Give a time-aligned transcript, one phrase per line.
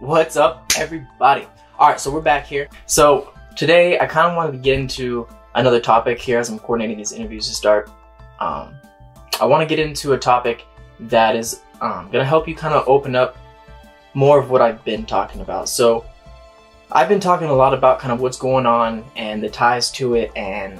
[0.00, 1.46] What's up, everybody?
[1.78, 2.68] All right, so we're back here.
[2.86, 6.98] So today, I kind of wanted to get into another topic here as I'm coordinating
[6.98, 7.88] these interviews to start.
[8.40, 8.74] Um,
[9.40, 10.64] I want to get into a topic
[10.98, 13.36] that is um, going to help you kind of open up
[14.14, 15.68] more of what I've been talking about.
[15.68, 16.04] So
[16.90, 20.16] I've been talking a lot about kind of what's going on and the ties to
[20.16, 20.76] it and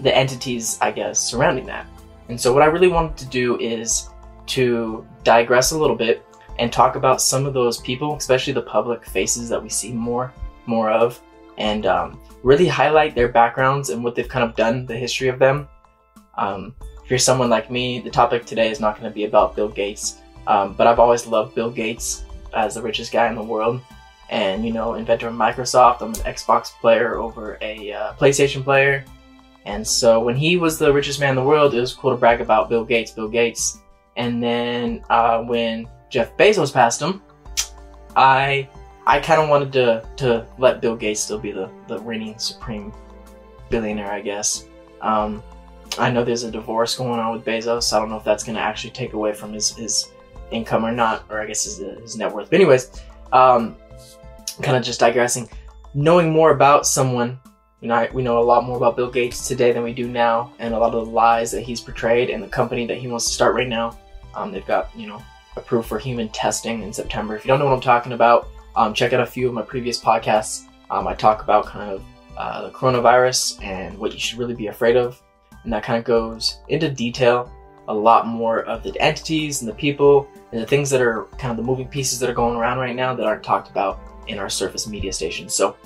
[0.00, 1.86] the entities, I guess, surrounding that.
[2.30, 4.08] And so what I really wanted to do is
[4.46, 6.24] to digress a little bit
[6.58, 10.32] and talk about some of those people, especially the public faces that we see more
[10.66, 11.20] more of,
[11.58, 15.38] and um, really highlight their backgrounds and what they've kind of done, the history of
[15.38, 15.68] them.
[16.36, 16.74] Um,
[17.04, 19.68] if you're someone like me, the topic today is not going to be about Bill
[19.68, 22.24] Gates, um, but I've always loved Bill Gates
[22.54, 23.80] as the richest guy in the world,
[24.28, 26.02] and you know, inventor of Microsoft.
[26.02, 29.04] I'm an Xbox player over a uh, PlayStation player,
[29.66, 32.16] and so when he was the richest man in the world, it was cool to
[32.16, 33.78] brag about Bill Gates, Bill Gates.
[34.16, 37.22] And then uh, when Jeff Bezos passed him,
[38.14, 38.68] I
[39.06, 42.92] I kind of wanted to to let Bill Gates still be the the reigning supreme
[43.70, 44.66] billionaire, I guess.
[45.00, 45.42] Um,
[45.98, 47.92] I know there's a divorce going on with Bezos.
[47.92, 50.10] I don't know if that's going to actually take away from his his
[50.50, 52.50] income or not, or I guess his his net worth.
[52.50, 53.76] But anyways, um,
[54.62, 55.48] kind of just digressing.
[55.94, 57.38] Knowing more about someone,
[57.80, 60.52] you know, we know a lot more about Bill Gates today than we do now,
[60.58, 63.26] and a lot of the lies that he's portrayed and the company that he wants
[63.26, 63.96] to start right now.
[64.34, 65.22] Um, they've got you know
[65.56, 67.36] approved for human testing in September.
[67.36, 69.62] If you don't know what I'm talking about, um, check out a few of my
[69.62, 70.64] previous podcasts.
[70.90, 72.04] Um, I talk about kind of
[72.36, 75.20] uh, the coronavirus and what you should really be afraid of.
[75.64, 77.50] And that kind of goes into detail
[77.88, 81.50] a lot more of the entities and the people and the things that are kind
[81.50, 84.38] of the moving pieces that are going around right now that aren't talked about in
[84.38, 85.54] our surface media stations.
[85.54, 85.76] So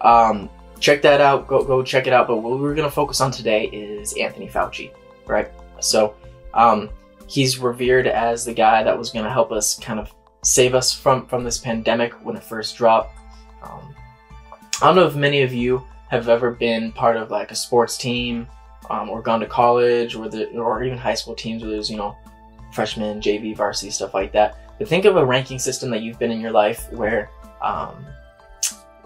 [0.00, 1.46] um, check that out.
[1.48, 2.26] Go go check it out.
[2.26, 4.92] But what we're going to focus on today is Anthony Fauci,
[5.26, 5.50] right?
[5.80, 6.14] So
[6.54, 6.90] um,
[7.28, 10.12] he's revered as the guy that was going to help us kind of
[10.42, 13.18] save us from from this pandemic when it first dropped.
[13.62, 13.94] Um,
[14.80, 17.96] I don't know if many of you have ever been part of like a sports
[17.96, 18.46] team
[18.90, 21.96] um, or gone to college or the or even high school teams where there's you
[21.96, 22.16] know
[22.72, 24.76] freshman, JV, varsity stuff like that.
[24.78, 27.30] But think of a ranking system that you've been in your life where
[27.60, 28.06] um,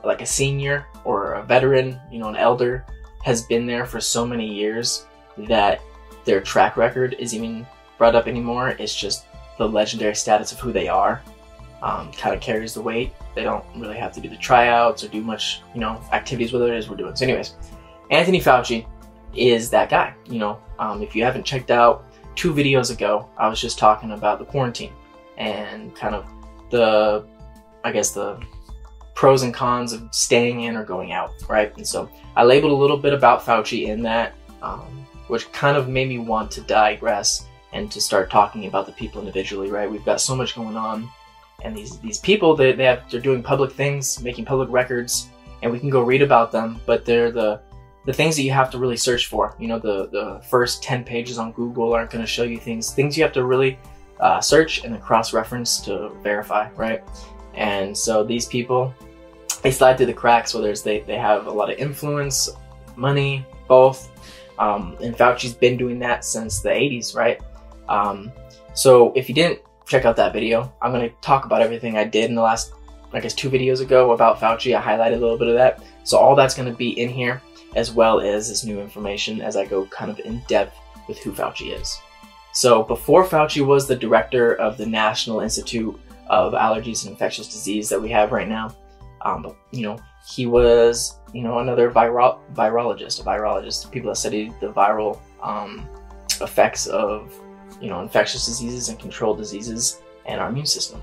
[0.05, 2.85] like a senior or a veteran, you know, an elder
[3.25, 5.07] has been there for so many years
[5.39, 5.81] that
[6.25, 7.67] their track record is even
[7.99, 8.71] brought up anymore.
[8.79, 9.27] It's just
[9.59, 11.23] the legendary status of who they are
[11.83, 13.13] um, kind of carries the weight.
[13.35, 16.73] They don't really have to do the tryouts or do much, you know, activities, whether
[16.73, 17.15] it is we're doing.
[17.17, 17.55] So, anyways,
[18.11, 18.87] Anthony Fauci
[19.35, 20.15] is that guy.
[20.27, 22.05] You know, um, if you haven't checked out
[22.37, 24.93] two videos ago, I was just talking about the quarantine
[25.37, 26.27] and kind of
[26.71, 27.27] the,
[27.85, 28.41] I guess, the
[29.15, 31.77] pros and cons of staying in or going out, right?
[31.77, 35.89] And so I labeled a little bit about Fauci in that, um, which kind of
[35.89, 39.91] made me want to digress and to start talking about the people individually, right?
[39.91, 41.09] We've got so much going on,
[41.63, 45.29] and these these people they, they have they're doing public things, making public records,
[45.63, 47.61] and we can go read about them, but they're the
[48.05, 49.55] the things that you have to really search for.
[49.59, 52.93] You know, the the first ten pages on Google aren't going to show you things
[52.93, 53.79] things you have to really
[54.21, 57.03] uh, search and cross reference to verify, right?
[57.55, 58.95] And so these people
[59.63, 62.49] they slide through the cracks, whether it's they they have a lot of influence,
[62.97, 64.11] money, both.
[64.59, 67.41] Um, and Fauci's been doing that since the 80s, right?
[67.89, 68.33] Um,
[68.75, 72.05] so if you didn't check out that video, I'm going to talk about everything I
[72.05, 72.73] did in the last,
[73.13, 74.77] I guess, two videos ago about Fauci.
[74.77, 75.83] I highlighted a little bit of that.
[76.05, 77.43] So all that's going to be in here,
[77.77, 80.77] as well as this new information as I go kind of in depth
[81.09, 81.99] with who Fauci is.
[82.53, 87.89] So before Fauci was the director of the National Institute of Allergies and Infectious Disease
[87.89, 88.77] that we have right now,
[89.23, 94.53] um, you know, he was, you know, another viro- virologist, a virologist, people that studied
[94.61, 95.89] the viral um,
[96.41, 97.41] effects of
[97.83, 101.03] you know, infectious diseases and controlled diseases and our immune system.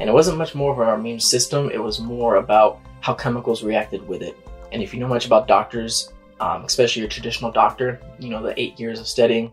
[0.00, 3.62] And it wasn't much more of our immune system, it was more about how chemicals
[3.62, 4.36] reacted with it.
[4.72, 8.60] And if you know much about doctors, um, especially your traditional doctor, you know, the
[8.60, 9.52] eight years of studying,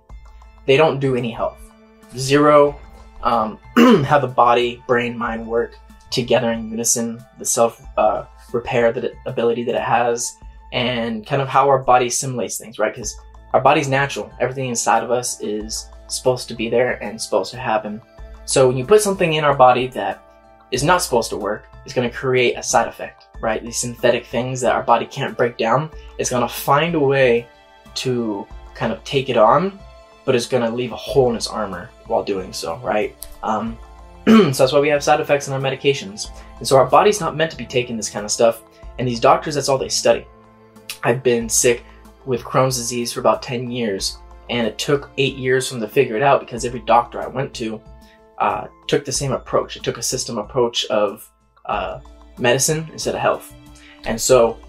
[0.65, 1.59] they don't do any health.
[2.17, 2.79] Zero,
[3.23, 3.59] um,
[4.05, 5.77] how the body, brain, mind work
[6.11, 10.37] together in unison, the self uh, repair that it, ability that it has,
[10.73, 12.93] and kind of how our body assimilates things, right?
[12.93, 13.17] Because
[13.53, 14.31] our body's natural.
[14.39, 18.01] Everything inside of us is supposed to be there and supposed to happen.
[18.45, 20.23] So when you put something in our body that
[20.71, 23.63] is not supposed to work, it's going to create a side effect, right?
[23.63, 27.47] These synthetic things that our body can't break down, it's going to find a way
[27.95, 29.79] to kind of take it on,
[30.25, 33.15] but it's going to leave a hole in its armor while doing so, right?
[33.43, 33.77] Um,
[34.27, 36.29] so that's why we have side effects in our medications.
[36.57, 38.63] And so our body's not meant to be taking this kind of stuff.
[38.97, 40.25] And these doctors, that's all they study.
[41.03, 41.83] I've been sick
[42.25, 44.17] with Crohn's disease for about 10 years
[44.49, 47.53] and it took eight years from to figure it out because every doctor I went
[47.55, 47.81] to
[48.37, 49.75] uh, took the same approach.
[49.75, 51.29] It took a system approach of
[51.65, 51.99] uh,
[52.37, 53.53] medicine instead of health.
[54.05, 54.59] And so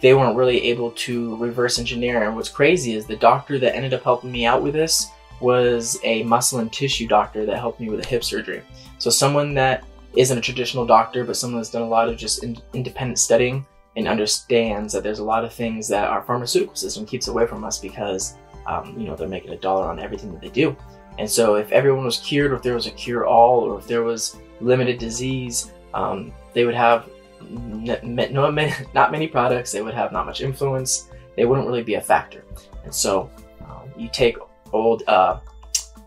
[0.00, 2.24] they weren't really able to reverse engineer.
[2.24, 5.06] And what's crazy is the doctor that ended up helping me out with this
[5.40, 8.62] was a muscle and tissue doctor that helped me with a hip surgery.
[8.98, 9.84] So someone that
[10.16, 13.64] isn't a traditional doctor, but someone that's done a lot of just in- independent studying
[13.96, 17.64] and understands that there's a lot of things that our pharmaceutical system keeps away from
[17.64, 18.34] us because,
[18.66, 20.76] um, you know, they're making a dollar on everything that they do.
[21.18, 23.86] And so if everyone was cured, or if there was a cure all, or if
[23.86, 27.08] there was limited disease, um, they would have
[27.50, 27.98] no,
[28.94, 29.72] not many products.
[29.72, 31.08] They would have not much influence.
[31.36, 32.44] They wouldn't really be a factor.
[32.84, 33.30] And so
[33.60, 34.36] um, you take
[34.72, 35.40] old uh,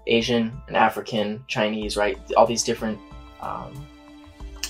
[0.08, 2.18] Asian and African, Chinese, right?
[2.36, 3.00] All these different
[3.42, 3.86] um,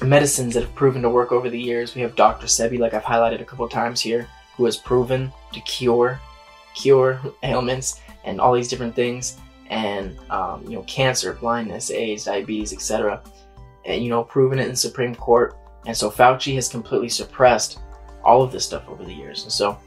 [0.02, 1.96] medicines that have proven to work over the years.
[1.96, 2.48] We have Dr.
[2.48, 6.20] Sebi, like I've highlighted a couple times here, who has proven to cure
[6.76, 9.38] cure ailments and all these different things,
[9.70, 13.22] and um, you know, cancer, blindness, AIDS, diabetes, etc.
[13.86, 15.58] And you know, proven it in Supreme Court.
[15.88, 17.80] And so Fauci has completely suppressed
[18.24, 19.44] all of this stuff over the years.
[19.44, 19.78] And so,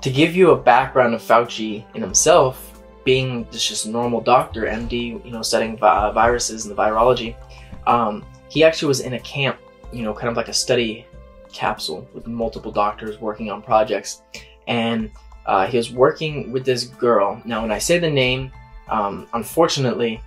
[0.00, 4.62] to give you a background of Fauci in himself, being this just a normal doctor,
[4.62, 7.34] MD, you know, studying vi- viruses and the virology,
[7.86, 9.58] um, he actually was in a camp,
[9.92, 11.06] you know, kind of like a study
[11.52, 14.22] capsule with multiple doctors working on projects.
[14.68, 15.10] And
[15.46, 17.40] uh, he was working with this girl.
[17.44, 18.52] Now, when I say the name,
[18.88, 20.20] um, unfortunately,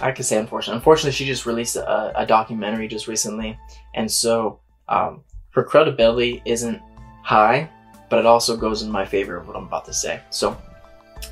[0.00, 0.76] I could say unfortunately.
[0.76, 3.58] Unfortunately, she just released a, a documentary just recently,
[3.94, 6.80] and so um, her credibility isn't
[7.22, 7.68] high,
[8.08, 10.20] but it also goes in my favor of what I'm about to say.
[10.30, 10.56] So,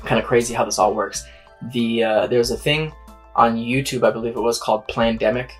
[0.05, 1.25] kind of crazy how this all works.
[1.73, 2.91] The uh, there's a thing
[3.35, 5.51] on YouTube, I believe it was called Plandemic.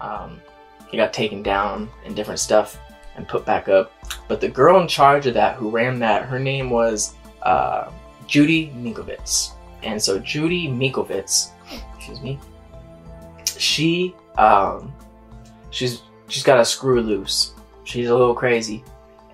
[0.00, 0.40] Um,
[0.92, 2.78] it got taken down and different stuff
[3.16, 3.92] and put back up.
[4.28, 7.90] But the girl in charge of that, who ran that, her name was uh,
[8.26, 9.52] Judy Mikovits.
[9.82, 11.50] And so Judy Mikovits,
[11.96, 12.38] excuse me,
[13.56, 14.92] she um,
[15.70, 17.52] she's she's got a screw loose.
[17.84, 18.82] She's a little crazy,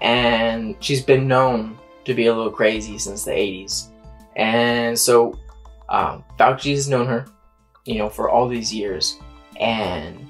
[0.01, 3.89] and she's been known to be a little crazy since the 80s.
[4.35, 5.39] And so
[5.89, 7.27] um, Fauci has known her
[7.85, 9.19] you know, for all these years.
[9.59, 10.29] And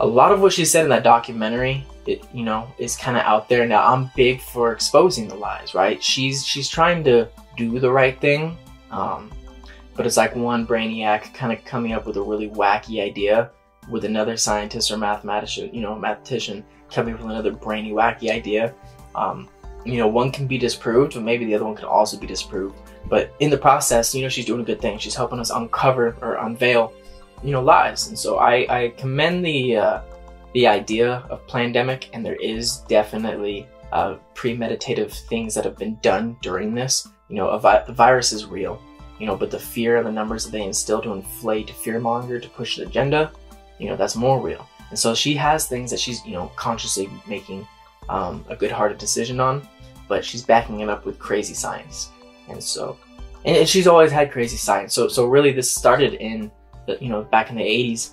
[0.00, 3.22] a lot of what she said in that documentary, it, you know, is kind of
[3.24, 3.66] out there.
[3.66, 6.02] Now, I'm big for exposing the lies, right?
[6.02, 8.56] She's she's trying to do the right thing,
[8.90, 9.30] um,
[9.94, 13.50] but it's like one brainiac kind of coming up with a really wacky idea
[13.88, 18.74] with another scientist or mathematician, you know, mathematician coming up with another brainy wacky idea.
[19.14, 19.48] Um,
[19.84, 22.76] you know, one can be disproved, but maybe the other one can also be disproved.
[23.06, 24.98] But in the process, you know, she's doing a good thing.
[24.98, 26.92] She's helping us uncover or unveil,
[27.42, 28.08] you know, lies.
[28.08, 30.00] And so I, I commend the uh,
[30.54, 36.36] the idea of Plandemic, and there is definitely uh, premeditative things that have been done
[36.42, 37.08] during this.
[37.28, 38.80] You know, vi- the virus is real,
[39.18, 42.40] you know, but the fear and the numbers that they instill to inflate, to fearmonger,
[42.40, 43.32] to push the agenda,
[43.78, 44.68] you know, that's more real.
[44.90, 47.66] And so she has things that she's, you know, consciously making
[48.08, 49.66] um, a good-hearted decision on,
[50.08, 52.10] but she's backing it up with crazy science.
[52.48, 52.98] And so,
[53.44, 54.92] and she's always had crazy science.
[54.92, 56.50] So, so really, this started in
[56.86, 58.10] the, you know, back in the 80s.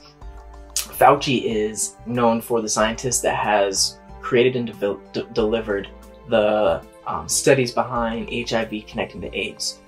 [0.98, 5.90] Fauci is known for the scientist that has created and de- de- delivered
[6.28, 9.80] the um, studies behind HIV connecting to AIDS.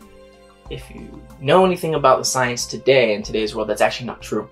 [0.69, 4.47] If you know anything about the science today in today's world, that's actually not true.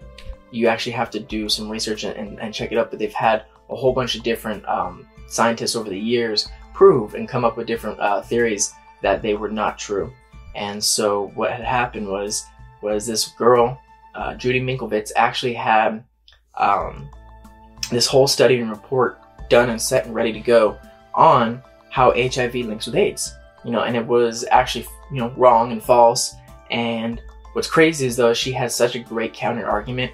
[0.50, 2.90] You actually have to do some research and, and, and check it up.
[2.90, 7.30] But they've had a whole bunch of different um, scientists over the years prove and
[7.30, 10.12] come up with different uh, theories that they were not true.
[10.56, 12.46] And so what had happened was
[12.82, 13.80] was this girl,
[14.16, 16.04] uh, Judy Mikovits, actually had
[16.58, 17.10] um,
[17.90, 20.78] this whole study and report done and set and ready to go
[21.14, 23.36] on how HIV links with AIDS.
[23.64, 26.36] You know, and it was actually you know wrong and false.
[26.70, 27.22] And
[27.54, 30.12] what's crazy is though she had such a great counter argument,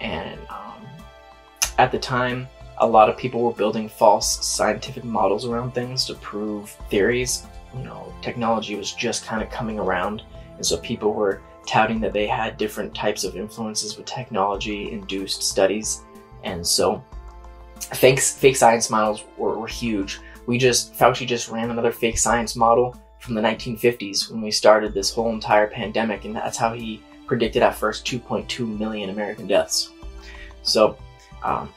[0.00, 0.86] and um,
[1.78, 6.14] at the time, a lot of people were building false scientific models around things to
[6.14, 7.46] prove theories
[7.76, 10.22] you know, technology was just kind of coming around.
[10.56, 15.42] And so people were touting that they had different types of influences with technology induced
[15.42, 16.02] studies.
[16.44, 17.02] And so
[17.94, 20.20] fake, fake science models were, were huge.
[20.46, 24.92] We just, Fauci just ran another fake science model from the 1950s when we started
[24.92, 26.24] this whole entire pandemic.
[26.24, 29.90] And that's how he predicted at first 2.2 million American deaths.
[30.62, 30.96] So,
[31.42, 31.72] um,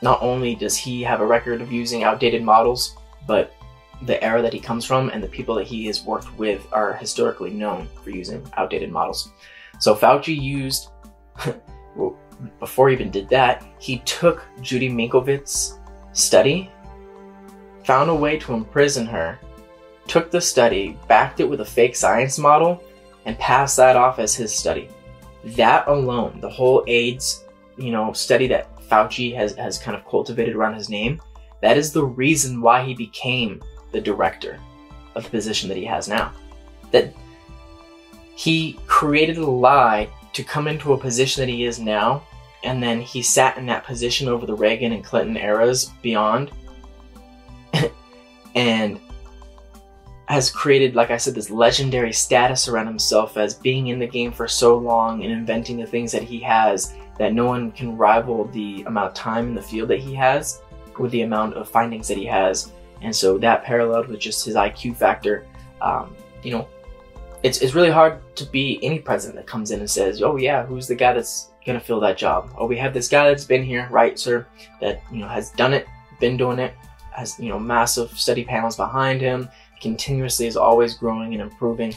[0.00, 2.96] not only does he have a record of using outdated models,
[3.26, 3.54] but
[4.02, 6.94] the era that he comes from and the people that he has worked with are
[6.94, 9.32] historically known for using outdated models.
[9.80, 10.88] So Fauci used,
[12.60, 15.78] before he even did that, he took Judy Mikovits'
[16.12, 16.70] study,
[17.84, 19.38] found a way to imprison her,
[20.06, 22.82] took the study, backed it with a fake science model,
[23.24, 24.88] and passed that off as his study.
[25.44, 27.44] That alone, the whole AIDS
[27.78, 31.20] you know, study that Fauci has, has kind of cultivated around his name,
[31.62, 34.58] that is the reason why he became the director
[35.14, 36.32] of the position that he has now.
[36.90, 37.12] That
[38.34, 42.22] he created a lie to come into a position that he is now,
[42.62, 46.50] and then he sat in that position over the Reagan and Clinton eras beyond,
[48.54, 49.00] and
[50.28, 54.30] has created, like I said, this legendary status around himself as being in the game
[54.30, 58.44] for so long and inventing the things that he has that no one can rival
[58.48, 60.60] the amount of time in the field that he has
[60.98, 62.72] with the amount of findings that he has.
[63.02, 65.46] And so that paralleled with just his IQ factor,
[65.80, 66.68] um, you know,
[67.42, 70.66] it's, it's really hard to be any president that comes in and says, oh yeah,
[70.66, 72.52] who's the guy that's going to fill that job?
[72.56, 74.46] Oh, we have this guy that's been here, right, sir,
[74.80, 75.86] that, you know, has done it,
[76.18, 76.74] been doing it,
[77.12, 79.48] has, you know, massive study panels behind him,
[79.80, 81.94] continuously is always growing and improving.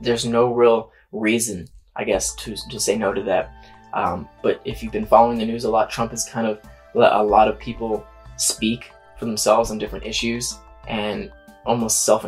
[0.00, 3.52] There's no real reason, I guess, to, to say no to that.
[3.94, 6.60] Um, but if you've been following the news a lot, Trump has kind of
[6.94, 8.04] let a lot of people
[8.36, 10.58] speak for themselves on different issues
[10.88, 11.30] and
[11.64, 12.26] almost self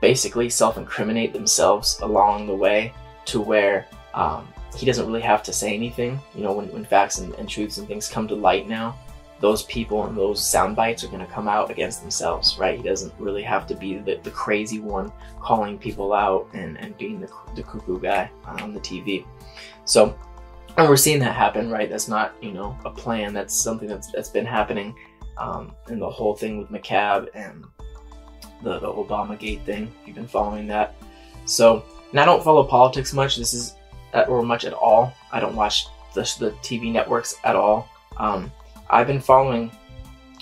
[0.00, 2.92] basically self incriminate themselves along the way
[3.24, 6.20] to where um, he doesn't really have to say anything.
[6.34, 8.98] You know, when, when facts and, and truths and things come to light now,
[9.40, 12.76] those people and those sound bites are going to come out against themselves, right?
[12.76, 16.96] He doesn't really have to be the, the crazy one calling people out and, and
[16.96, 19.24] being the, the cuckoo guy on the TV.
[19.84, 20.16] So
[20.76, 21.90] and we're seeing that happen, right?
[21.90, 23.34] That's not, you know, a plan.
[23.34, 24.94] That's something that's that's been happening,
[25.38, 27.64] um, and the whole thing with McCabe and
[28.62, 29.92] the, the Obama Gate thing.
[30.06, 30.94] You've been following that,
[31.44, 33.36] so and I don't follow politics much.
[33.36, 33.74] This is
[34.28, 35.12] or much at all.
[35.32, 37.88] I don't watch the, the TV networks at all.
[38.18, 38.52] Um,
[38.90, 39.70] I've been following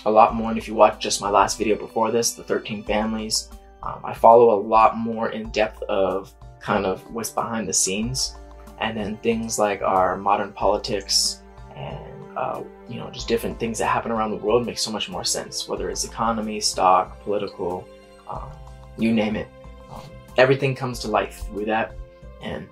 [0.05, 2.83] a lot more, and if you watch just my last video before this, the 13
[2.83, 3.49] families,
[3.83, 8.35] um, I follow a lot more in depth of kind of what's behind the scenes
[8.79, 11.41] and then things like our modern politics
[11.75, 15.09] and uh, you know just different things that happen around the world make so much
[15.09, 17.87] more sense whether it's economy stock political
[18.29, 18.49] um,
[18.97, 19.47] you name it.
[19.91, 20.01] Um,
[20.37, 21.95] everything comes to life through that.
[22.41, 22.67] And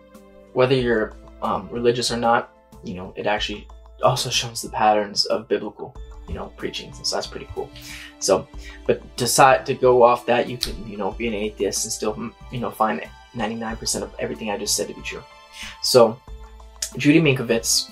[0.53, 2.51] whether you're um, religious or not
[2.83, 3.67] you know it actually
[4.03, 5.95] also shows the patterns of biblical
[6.27, 7.69] you know preaching so that's pretty cool.
[8.19, 8.47] So
[8.85, 12.31] but decide to go off that you can you know be an atheist and still
[12.51, 13.01] you know find
[13.35, 15.23] 99% of everything i just said to be true.
[15.81, 16.19] So,
[16.97, 17.91] Judy Mikovits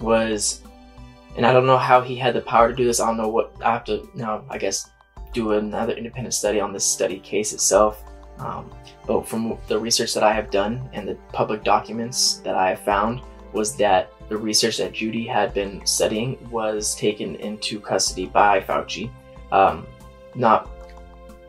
[0.00, 0.62] was,
[1.36, 3.00] and I don't know how he had the power to do this.
[3.00, 4.44] I don't know what I have to now.
[4.48, 4.90] I guess
[5.32, 8.02] do another independent study on this study case itself.
[8.38, 8.70] Um,
[9.06, 12.80] but from the research that I have done and the public documents that I have
[12.80, 13.20] found
[13.52, 19.10] was that the research that Judy had been studying was taken into custody by Fauci,
[19.52, 19.86] um,
[20.34, 20.70] not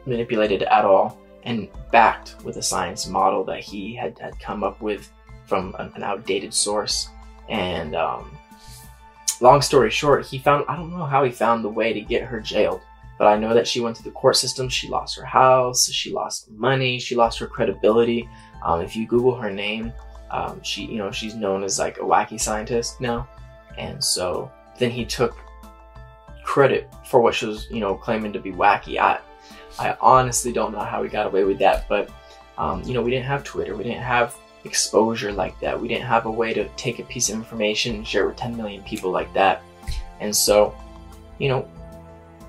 [0.05, 4.81] manipulated at all, and backed with a science model that he had, had come up
[4.81, 5.11] with
[5.45, 7.09] from an, outdated source.
[7.49, 8.37] And um,
[9.41, 12.23] long story short, he found I don't know how he found the way to get
[12.23, 12.81] her jailed,
[13.17, 14.69] but I know that she went through the court system.
[14.69, 18.29] She lost her house, she lost money, she lost her credibility.
[18.63, 19.93] Um, if you Google her name,
[20.31, 23.27] um, she you know she's known as like a wacky scientist now,
[23.77, 25.37] and so then he took
[26.43, 28.97] credit for what she was you know claiming to be wacky.
[28.97, 29.19] I
[29.79, 32.09] I honestly don't know how he got away with that, but
[32.57, 35.79] um, you know we didn't have Twitter, we didn't have exposure like that.
[35.79, 38.57] We didn't have a way to take a piece of information and share with 10
[38.57, 39.61] million people like that.
[40.19, 40.75] And so,
[41.39, 41.67] you know,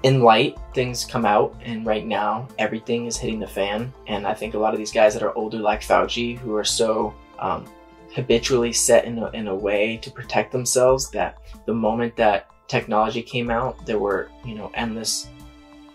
[0.02, 3.92] in light, things come out, and right now, everything is hitting the fan.
[4.06, 6.64] And I think a lot of these guys that are older, like Fauci, who are
[6.64, 7.66] so um,
[8.14, 13.22] habitually set in a, in a way to protect themselves that the moment that technology
[13.22, 15.28] came out, there were, you know, endless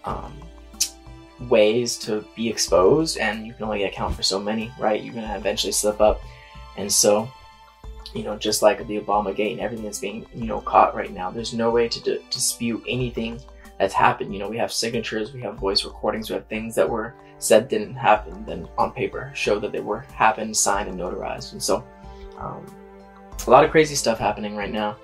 [0.03, 0.33] um,
[1.49, 5.01] ways to be exposed and you can only account for so many, right?
[5.01, 6.21] You're gonna eventually slip up.
[6.77, 7.31] And so,
[8.13, 11.11] you know, just like the Obama gate and everything that's being, you know, caught right
[11.11, 13.39] now, there's no way to d- dispute anything
[13.79, 14.33] that's happened.
[14.33, 17.67] You know, we have signatures, we have voice recordings, we have things that were said
[17.67, 21.53] didn't happen, then on paper show that they were happened, signed, and notarized.
[21.53, 21.83] And so,
[22.37, 22.65] um,
[23.47, 24.97] a lot of crazy stuff happening right now.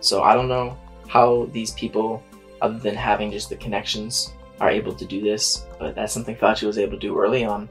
[0.00, 0.78] So I don't know
[1.08, 2.22] how these people,
[2.62, 6.66] other than having just the connections are able to do this, but that's something Fauci
[6.66, 7.68] was able to do early on,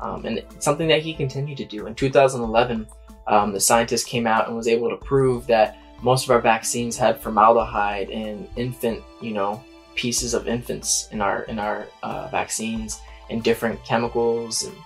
[0.00, 1.86] um, and something that he continued to do.
[1.86, 2.86] In 2011,
[3.26, 6.96] um, the scientist came out and was able to prove that most of our vaccines
[6.96, 9.62] had formaldehyde and infant, you know,
[9.94, 14.76] pieces of infants in our in our uh, vaccines and different chemicals and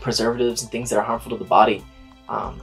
[0.00, 1.84] preservatives and things that are harmful to the body.
[2.28, 2.60] Um,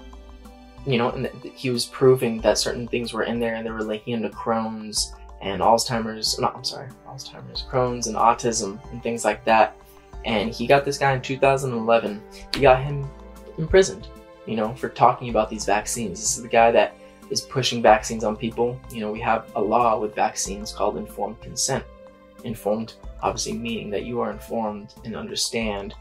[0.85, 3.83] you know, and he was proving that certain things were in there and they were
[3.83, 9.43] linking into Crohn's and Alzheimer's, no, I'm sorry, Alzheimer's, Crohn's, and autism, and things like
[9.45, 9.75] that.
[10.24, 12.21] And he got this guy in 2011.
[12.53, 13.10] He got him
[13.57, 14.07] imprisoned,
[14.45, 16.19] you know, for talking about these vaccines.
[16.19, 16.95] This is the guy that
[17.31, 18.79] is pushing vaccines on people.
[18.91, 21.83] You know, we have a law with vaccines called informed consent.
[22.43, 22.93] Informed,
[23.24, 25.95] obviously, meaning that you are informed and understand,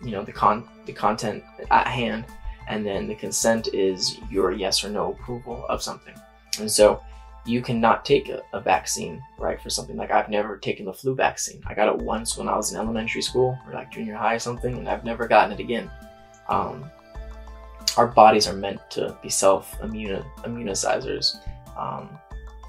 [0.00, 2.24] you know, the con the content at hand,
[2.68, 6.14] and then the consent is your yes or no approval of something.
[6.60, 7.02] And so,
[7.46, 11.62] you cannot take a, vaccine, right, for something like I've never taken the flu vaccine.
[11.66, 14.38] I got it once when I was in elementary school or like junior high or
[14.38, 15.90] something, and I've never gotten it again.
[16.48, 16.90] Um,
[17.96, 21.36] our bodies are meant to be self immunizers.
[21.76, 22.18] Um,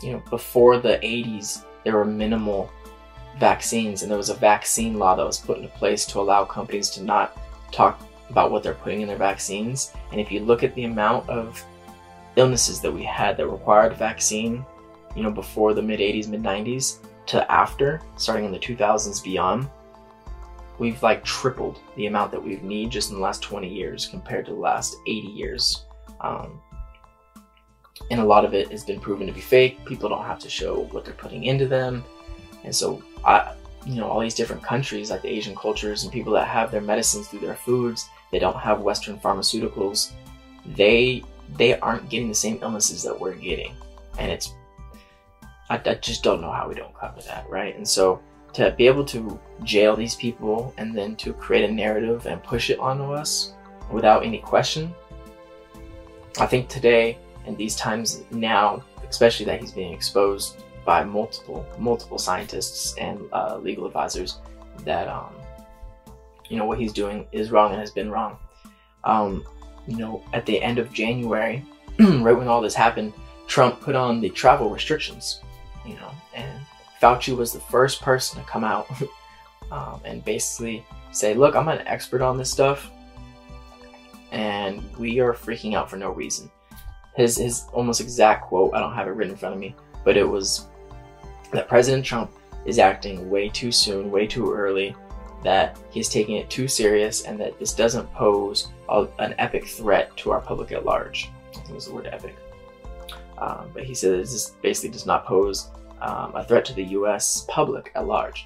[0.01, 2.71] you know, before the 80s, there were minimal
[3.39, 6.89] vaccines, and there was a vaccine law that was put into place to allow companies
[6.91, 7.37] to not
[7.71, 9.93] talk about what they're putting in their vaccines.
[10.11, 11.63] And if you look at the amount of
[12.37, 14.65] illnesses that we had that required vaccine,
[15.15, 19.67] you know, before the mid 80s, mid 90s to after, starting in the 2000s beyond,
[20.79, 24.45] we've like tripled the amount that we need just in the last 20 years compared
[24.45, 25.85] to the last 80 years.
[26.21, 26.61] Um,
[28.11, 29.83] and a lot of it has been proven to be fake.
[29.85, 32.03] People don't have to show what they're putting into them.
[32.63, 33.53] And so, I,
[33.85, 36.81] you know, all these different countries, like the Asian cultures and people that have their
[36.81, 40.11] medicines through their foods, they don't have Western pharmaceuticals.
[40.65, 41.23] They
[41.55, 43.73] they aren't getting the same illnesses that we're getting,
[44.17, 44.53] and it's
[45.69, 47.75] I, I just don't know how we don't cover that, right?
[47.75, 48.21] And so
[48.53, 52.69] to be able to jail these people and then to create a narrative and push
[52.69, 53.53] it onto us
[53.91, 54.93] without any question.
[56.39, 62.17] I think today and these times now, especially that he's being exposed by multiple multiple
[62.17, 64.39] scientists and uh, legal advisors,
[64.85, 65.33] that um,
[66.49, 68.37] you know what he's doing is wrong and has been wrong.
[69.03, 69.43] Um,
[69.87, 71.65] you know, at the end of January,
[71.99, 73.13] right when all this happened,
[73.47, 75.41] Trump put on the travel restrictions.
[75.85, 76.59] You know, and
[77.01, 78.87] Fauci was the first person to come out
[79.71, 82.91] um, and basically say, look, I'm an expert on this stuff,
[84.31, 86.51] and we are freaking out for no reason.
[87.15, 90.17] His, his almost exact quote, I don't have it written in front of me, but
[90.17, 90.67] it was
[91.51, 92.31] that President Trump
[92.65, 94.95] is acting way too soon, way too early,
[95.47, 100.11] that he's taking it too serious, and that this doesn't pose a, an epic threat
[100.17, 101.29] to our public at large.
[101.55, 102.35] I think was the word epic.
[103.37, 105.69] Um, but he says this basically does not pose
[106.01, 108.45] um, a threat to the US public at large.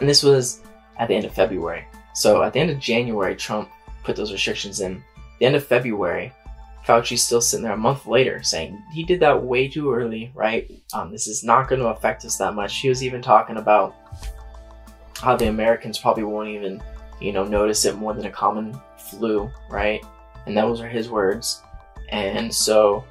[0.00, 0.60] And this was
[0.98, 1.86] at the end of February.
[2.14, 3.68] So at the end of January, Trump
[4.02, 5.04] put those restrictions in.
[5.38, 6.32] The end of February,
[6.84, 10.68] Fauci's still sitting there a month later saying he did that way too early, right?
[10.92, 12.78] Um, this is not going to affect us that much.
[12.78, 13.94] He was even talking about
[15.18, 16.82] how the Americans probably won't even,
[17.20, 20.04] you know, notice it more than a common flu, right?
[20.46, 21.62] And those are his words.
[22.10, 23.04] And so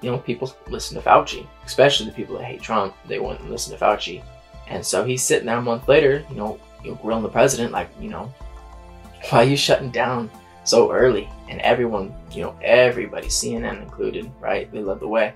[0.00, 2.94] you know, people listen to Fauci, especially the people that hate Trump.
[3.06, 4.22] They wouldn't listen to Fauci.
[4.68, 7.72] And so he's sitting there a month later, you know, you know, grilling the president,
[7.72, 8.32] like, you know,
[9.30, 10.30] why are you shutting down
[10.64, 11.28] so early?
[11.48, 14.70] And everyone, you know, everybody, CNN included, right?
[14.72, 15.34] They love the way,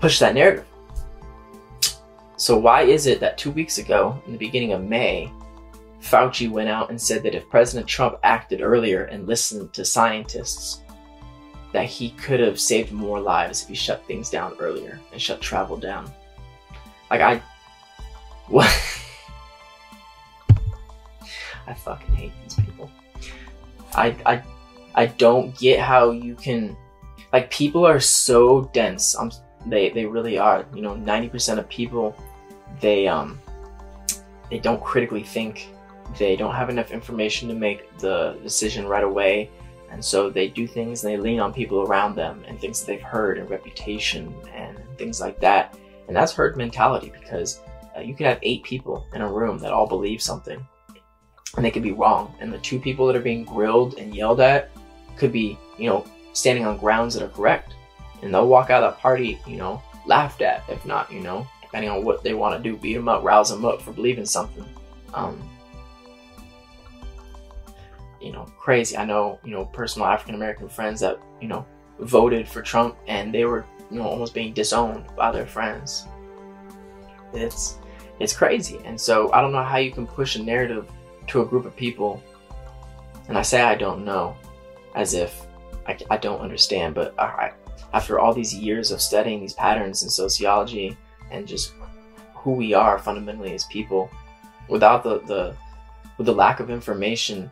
[0.00, 0.66] push that narrative.
[2.38, 5.28] So why is it that two weeks ago, in the beginning of May,
[6.00, 10.82] Fauci went out and said that if President Trump acted earlier and listened to scientists,
[11.72, 15.40] that he could have saved more lives if he shut things down earlier and shut
[15.40, 16.08] travel down.
[17.10, 17.42] Like I
[18.46, 18.66] what
[21.66, 22.88] I fucking hate these people.
[23.94, 24.42] I I
[24.94, 26.76] I don't get how you can
[27.32, 29.16] like people are so dense.
[29.16, 29.32] I'm
[29.66, 30.64] they they really are.
[30.72, 32.16] You know, 90% of people
[32.80, 33.40] they um
[34.50, 35.68] they don't critically think.
[36.18, 39.50] They don't have enough information to make the decision right away
[39.90, 42.86] and so they do things and they lean on people around them and things that
[42.86, 45.76] they've heard and reputation and things like that.
[46.06, 47.60] And that's herd mentality because
[47.96, 50.64] uh, you could have eight people in a room that all believe something
[51.56, 52.34] and they could be wrong.
[52.40, 54.70] And the two people that are being grilled and yelled at
[55.16, 57.74] could be, you know, standing on grounds that are correct.
[58.22, 61.46] And they'll walk out of that party, you know, laughed at, if not, you know,
[61.68, 64.24] depending on what they want to do, beat them up, rouse them up for believing
[64.24, 64.64] something.
[65.12, 65.38] Um,
[68.22, 68.96] you know, crazy.
[68.96, 71.66] I know, you know, personal African American friends that, you know,
[72.00, 76.06] voted for Trump and they were, you know, almost being disowned by their friends.
[77.34, 77.78] It's
[78.18, 78.80] it's crazy.
[78.86, 80.90] And so I don't know how you can push a narrative
[81.28, 82.22] to a group of people.
[83.28, 84.34] And I say I don't know
[84.94, 85.46] as if
[85.86, 87.52] I, I don't understand, but I,
[87.92, 90.96] after all these years of studying these patterns in sociology
[91.30, 91.72] and just
[92.34, 94.10] who we are fundamentally as people,
[94.68, 95.56] without the, the
[96.16, 97.50] with the lack of information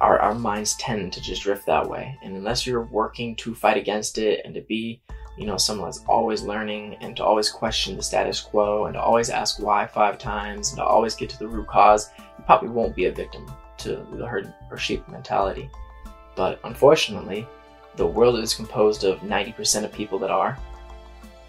[0.00, 2.18] our, our minds tend to just drift that way.
[2.22, 5.02] And unless you're working to fight against it and to be,
[5.36, 9.00] you know, someone that's always learning and to always question the status quo and to
[9.00, 12.70] always ask why five times and to always get to the root cause, you probably
[12.70, 15.70] won't be a victim to the herd or sheep mentality.
[16.34, 17.46] But unfortunately,
[17.96, 20.58] the world is composed of 90% of people that are,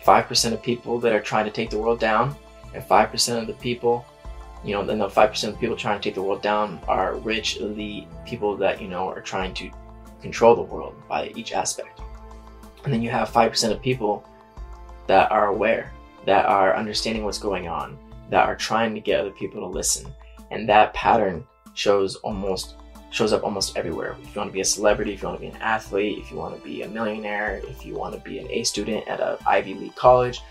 [0.05, 2.35] 5% of people that are trying to take the world down,
[2.73, 4.05] and 5% of the people,
[4.63, 7.57] you know, then the 5% of people trying to take the world down are rich,
[7.57, 9.69] elite people that, you know, are trying to
[10.21, 11.99] control the world by each aspect.
[12.83, 14.27] And then you have 5% of people
[15.07, 15.91] that are aware,
[16.25, 17.97] that are understanding what's going on,
[18.29, 20.11] that are trying to get other people to listen.
[20.51, 22.75] And that pattern shows almost
[23.11, 24.15] shows up almost everywhere.
[24.23, 26.31] If you want to be a celebrity, if you want to be an athlete, if
[26.31, 29.19] you want to be a millionaire, if you want to be an A student at
[29.19, 30.41] an Ivy League college,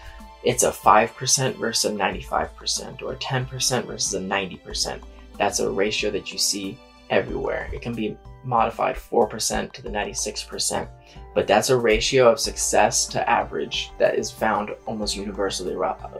[0.44, 5.00] it's a 5% versus a 95% or 10% versus a 90%.
[5.38, 7.68] That's a ratio that you see everywhere.
[7.72, 10.88] It can be modified 4% to the 96%,
[11.34, 15.74] but that's a ratio of success to average that is found almost universally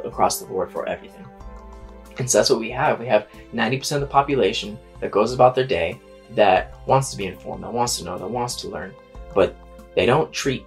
[0.04, 1.24] across the board for everything.
[2.18, 2.98] And so that's what we have.
[2.98, 5.98] We have 90% of the population that goes about their day
[6.34, 8.94] that wants to be informed, that wants to know, that wants to learn,
[9.34, 9.56] but
[9.94, 10.64] they don't treat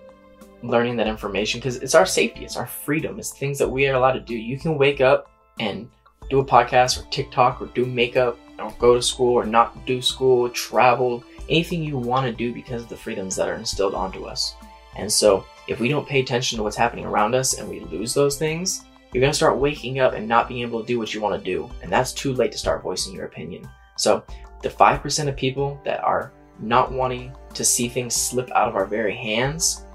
[0.62, 3.96] learning that information because it's our safety, it's our freedom, it's things that we are
[3.96, 4.36] allowed to do.
[4.36, 5.90] You can wake up and
[6.30, 10.02] do a podcast or TikTok or do makeup or go to school or not do
[10.02, 14.26] school, travel, anything you want to do because of the freedoms that are instilled onto
[14.26, 14.56] us.
[14.96, 18.14] And so if we don't pay attention to what's happening around us and we lose
[18.14, 21.14] those things, you're going to start waking up and not being able to do what
[21.14, 21.70] you want to do.
[21.82, 23.70] And that's too late to start voicing your opinion.
[23.98, 24.24] So
[24.64, 28.86] the 5% of people that are not wanting to see things slip out of our
[28.86, 29.86] very hands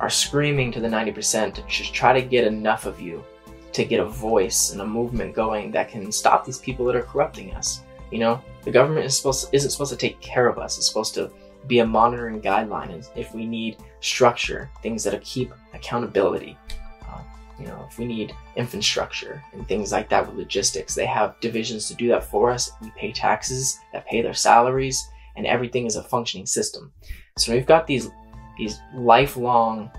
[0.00, 3.22] are screaming to the 90% to just try to get enough of you
[3.72, 7.02] to get a voice and a movement going that can stop these people that are
[7.02, 7.82] corrupting us.
[8.12, 10.78] You know, the government is supposed isn't supposed to take care of us.
[10.78, 11.30] It's supposed to
[11.66, 16.56] be a monitoring guideline if we need structure, things that'll keep accountability.
[17.58, 21.86] You know, if we need infrastructure and things like that with logistics, they have divisions
[21.88, 22.72] to do that for us.
[22.80, 26.92] We pay taxes that pay their salaries, and everything is a functioning system.
[27.38, 28.10] So we've got these
[28.56, 29.90] these lifelong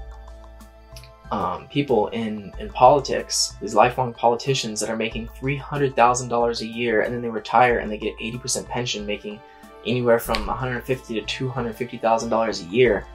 [1.31, 7.13] um, people in, in politics, these lifelong politicians that are making $300,000 a year and
[7.13, 9.39] then they retire and they get 80% pension, making
[9.85, 13.05] anywhere from $150 to $250,000 a year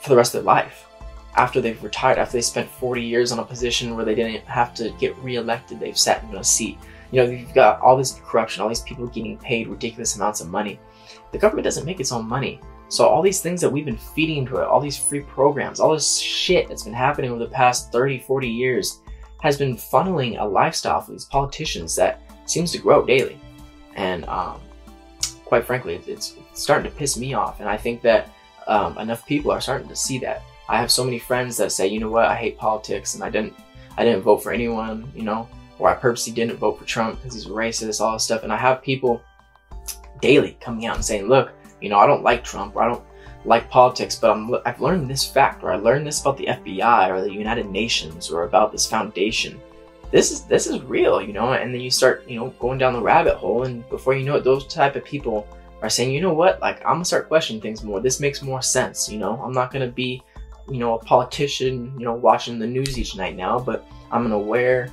[0.00, 0.88] for the rest of their life.
[1.34, 4.74] After they've retired, after they spent 40 years on a position where they didn't have
[4.74, 6.78] to get reelected, they've sat in a seat.
[7.10, 10.48] You know, you've got all this corruption, all these people getting paid ridiculous amounts of
[10.48, 10.78] money.
[11.30, 12.60] The government doesn't make its own money.
[12.88, 15.92] So all these things that we've been feeding into it, all these free programs, all
[15.92, 19.00] this shit that's been happening over the past 30, 40 years
[19.40, 23.38] has been funneling a lifestyle for these politicians that seems to grow daily.
[23.94, 24.60] And um,
[25.44, 27.60] quite frankly, it's starting to piss me off.
[27.60, 28.30] And I think that
[28.66, 30.42] um, enough people are starting to see that.
[30.68, 33.30] I have so many friends that say, you know what, I hate politics and I
[33.30, 33.54] didn't,
[33.96, 35.48] I didn't vote for anyone, you know,
[35.78, 38.44] or I purposely didn't vote for Trump because he's racist, all this stuff.
[38.44, 39.22] And I have people
[40.20, 43.04] daily coming out and saying, look, you know, I don't like Trump or I don't
[43.44, 47.10] like politics, but I'm, I've learned this fact or I learned this about the FBI
[47.10, 49.60] or the United Nations or about this foundation.
[50.12, 52.92] This is this is real, you know, and then you start, you know, going down
[52.92, 55.48] the rabbit hole and before you know it, those type of people
[55.80, 58.00] are saying, you know what, like I'm gonna start questioning things more.
[58.00, 59.40] This makes more sense, you know.
[59.42, 60.22] I'm not gonna be,
[60.72, 64.32] you know, a politician, you know, watching the news each night now, but I'm an
[64.32, 64.88] aware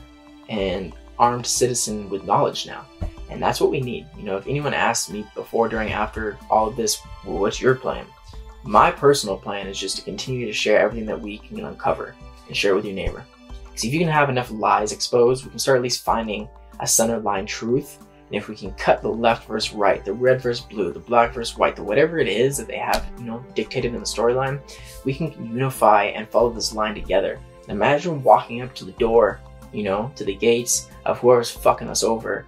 [0.49, 2.85] and armed citizen with knowledge now.
[3.29, 4.07] And that's what we need.
[4.17, 7.75] You know, if anyone asks me before, during, after all of this, well, what's your
[7.75, 8.05] plan?
[8.63, 12.15] My personal plan is just to continue to share everything that we can uncover
[12.47, 13.23] and share with your neighbor.
[13.63, 16.87] Because if you can have enough lies exposed, we can start at least finding a
[16.87, 17.99] center line truth.
[18.29, 21.33] And if we can cut the left versus right, the red versus blue, the black
[21.33, 24.59] versus white, the whatever it is that they have, you know, dictated in the storyline,
[25.03, 27.39] we can unify and follow this line together.
[27.69, 29.39] Imagine walking up to the door,
[29.73, 32.45] you know, to the gates of whoever's fucking us over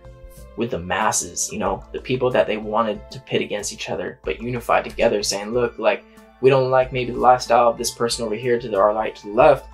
[0.55, 4.19] with the masses, you know, the people that they wanted to pit against each other,
[4.23, 6.03] but unified together, saying, look, like,
[6.41, 9.15] we don't like maybe the lifestyle of this person over here to the our right
[9.15, 9.67] to the left,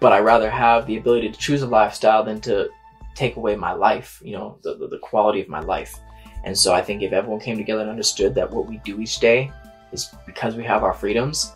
[0.00, 2.68] but I rather have the ability to choose a lifestyle than to
[3.16, 5.98] take away my life, you know, the, the, the quality of my life.
[6.44, 9.18] And so I think if everyone came together and understood that what we do each
[9.18, 9.50] day
[9.92, 11.52] is because we have our freedoms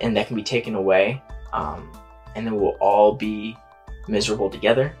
[0.00, 1.92] and that can be taken away, um,
[2.34, 3.56] and then we'll all be
[4.08, 4.94] miserable together,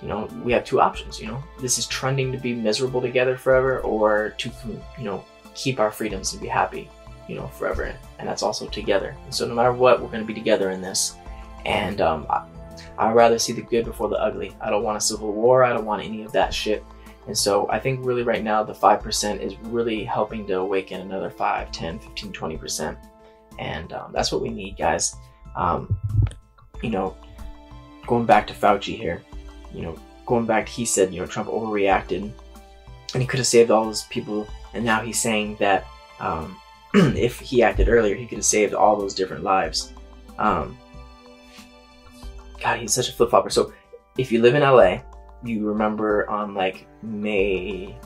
[0.00, 3.36] you know, we have two options, you know, this is trending to be miserable together
[3.36, 4.50] forever or to,
[4.96, 6.88] you know, keep our freedoms and be happy,
[7.28, 7.92] you know, forever.
[8.18, 9.16] And that's also together.
[9.24, 11.16] And so no matter what, we're going to be together in this.
[11.66, 12.26] And um,
[12.98, 14.56] I'd rather see the good before the ugly.
[14.60, 15.62] I don't want a civil war.
[15.62, 16.84] I don't want any of that shit.
[17.28, 21.30] And so I think really right now the 5% is really helping to awaken another
[21.30, 22.96] 5, 10, 15, 20%.
[23.58, 25.14] And um, that's what we need, guys.
[25.54, 25.96] Um,
[26.82, 27.16] you know,
[28.06, 29.22] going back to Fauci here,
[29.74, 32.32] you know, going back, he said, you know, Trump overreacted
[33.14, 34.48] and he could have saved all those people.
[34.74, 35.86] And now he's saying that
[36.20, 36.56] um,
[36.94, 39.92] if he acted earlier, he could have saved all those different lives.
[40.38, 40.78] Um,
[42.60, 43.50] God, he's such a flip flopper.
[43.50, 43.72] So,
[44.16, 44.98] if you live in LA,
[45.44, 47.96] you remember on like May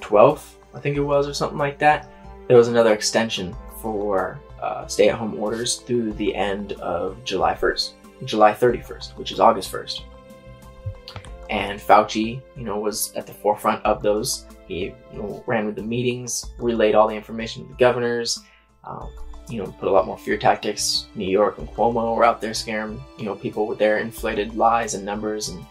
[0.00, 2.08] 12th, I think it was, or something like that,
[2.48, 7.54] there was another extension for uh, stay at home orders through the end of July
[7.54, 7.92] 1st,
[8.24, 10.02] July 31st, which is August 1st.
[11.48, 14.46] And Fauci, you know, was at the forefront of those.
[14.66, 18.40] He you know, ran with the meetings, relayed all the information to the governors,
[18.84, 19.10] um,
[19.48, 21.06] you know, put a lot more fear tactics.
[21.14, 24.94] New York and Cuomo were out there scaring, you know, people with their inflated lies
[24.94, 25.64] and numbers and,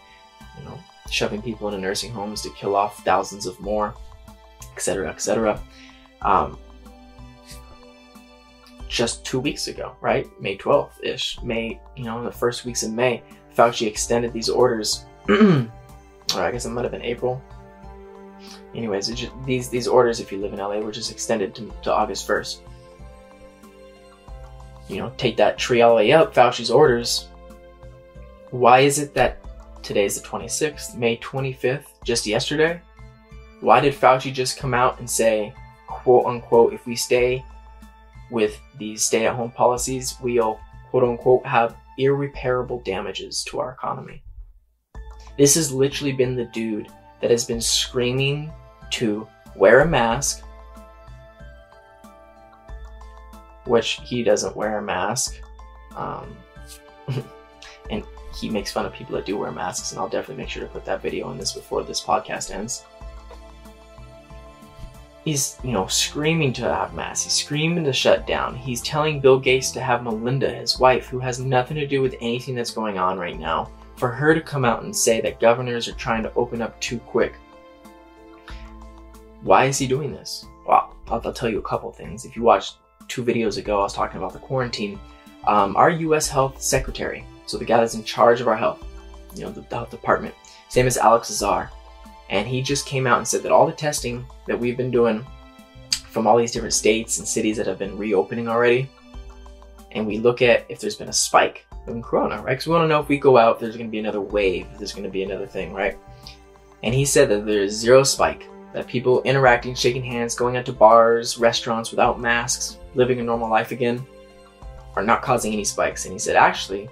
[0.58, 0.78] you know,
[1.10, 3.94] shoving people into nursing homes to kill off thousands of more,
[4.28, 5.60] et etc., etc.
[6.22, 6.58] Um,
[8.88, 10.28] just two weeks ago, right?
[10.40, 11.40] May 12th ish.
[11.42, 13.22] May, you know, in the first weeks of May,
[13.54, 15.04] Fauci extended these orders.
[15.28, 15.68] or
[16.34, 17.42] I guess it might have been April.
[18.74, 21.92] Anyways, just, these these orders, if you live in LA, were just extended to, to
[21.92, 22.58] August 1st.
[24.88, 27.28] You know, take that tree all the way up, Fauci's orders.
[28.50, 29.38] Why is it that
[29.82, 32.80] today's the 26th, May 25th, just yesterday?
[33.60, 35.52] Why did Fauci just come out and say,
[35.88, 37.44] quote unquote, if we stay
[38.30, 44.22] with these stay at home policies, we'll quote unquote have irreparable damages to our economy.
[45.38, 46.88] This has literally been the dude
[47.20, 48.52] that has been screaming
[48.92, 50.42] to wear a mask,
[53.66, 55.40] which he doesn't wear a mask.
[55.94, 56.36] Um,
[57.90, 58.04] and
[58.38, 60.68] he makes fun of people that do wear masks, and I'll definitely make sure to
[60.68, 62.84] put that video on this before this podcast ends.
[65.24, 68.54] He's you know screaming to have mass he's screaming to shut down.
[68.54, 72.14] He's telling bill gates to have melinda his wife who has nothing to do with
[72.20, 75.88] anything that's going on right now for her to come out and say that governors
[75.88, 77.34] are trying to open up too quick.
[79.42, 80.46] Why is he doing this?
[80.64, 82.24] Well i'll, I'll tell you a couple things.
[82.24, 82.76] If you watched
[83.08, 84.98] two videos ago i was talking about the quarantine
[85.46, 88.84] um, our us health secretary so the guy that's in charge of our health
[89.34, 90.34] you know the, the health department
[90.66, 91.70] his name is alex azar
[92.28, 95.24] and he just came out and said that all the testing that we've been doing
[96.16, 98.88] from all these different states and cities that have been reopening already,
[99.92, 102.52] and we look at if there's been a spike in Corona, right?
[102.52, 104.66] Because we want to know if we go out, there's going to be another wave,
[104.78, 105.98] there's going to be another thing, right?
[106.82, 110.72] And he said that there's zero spike, that people interacting, shaking hands, going out to
[110.72, 114.06] bars, restaurants without masks, living a normal life again,
[114.96, 116.04] are not causing any spikes.
[116.04, 116.86] And he said, actually,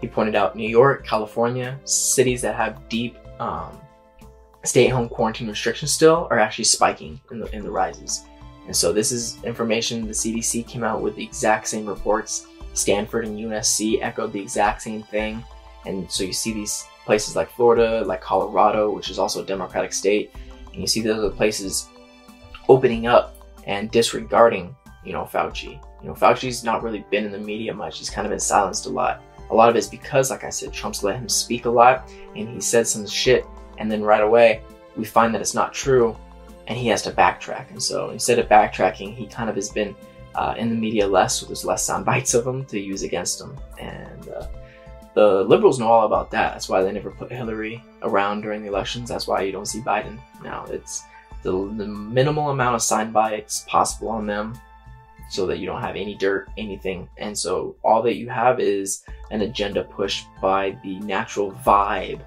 [0.00, 3.76] he pointed out New York, California, cities that have deep um,
[4.62, 8.24] stay-at-home quarantine restrictions still are actually spiking in the in the rises.
[8.66, 12.46] And so this is information the CDC came out with the exact same reports.
[12.74, 15.42] Stanford and UNSC echoed the exact same thing.
[15.86, 19.92] And so you see these places like Florida, like Colorado, which is also a Democratic
[19.92, 20.32] state,
[20.76, 21.88] and you see those other places
[22.68, 23.36] opening up
[23.66, 25.80] and disregarding, you know, Fauci.
[26.02, 27.98] You know, Fauci's not really been in the media much.
[27.98, 29.22] He's kind of been silenced a lot.
[29.50, 32.48] A lot of it's because, like I said, Trump's let him speak a lot, and
[32.48, 33.46] he said some shit
[33.78, 34.62] and then right away
[34.96, 36.16] we find that it's not true
[36.66, 39.94] and he has to backtrack and so instead of backtracking he kind of has been
[40.34, 43.40] uh, in the media less so there's less sound bites of him to use against
[43.40, 44.46] him and uh,
[45.16, 48.68] the liberals know all about that that's why they never put hillary around during the
[48.68, 51.02] elections that's why you don't see biden now it's
[51.42, 54.58] the, the minimal amount of sound bites possible on them
[55.28, 59.02] so that you don't have any dirt anything and so all that you have is
[59.30, 62.20] an agenda pushed by the natural vibe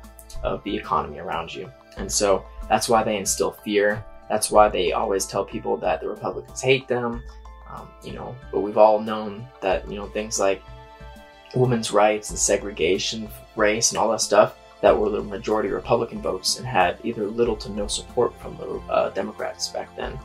[0.43, 1.71] of the economy around you.
[1.97, 4.03] And so that's why they instill fear.
[4.29, 7.23] That's why they always tell people that the Republicans hate them.
[7.69, 10.61] Um, you know, but we've all known that, you know, things like
[11.55, 16.57] women's rights and segregation, race, and all that stuff that were the majority Republican votes
[16.57, 20.17] and had either little to no support from the uh, Democrats back then.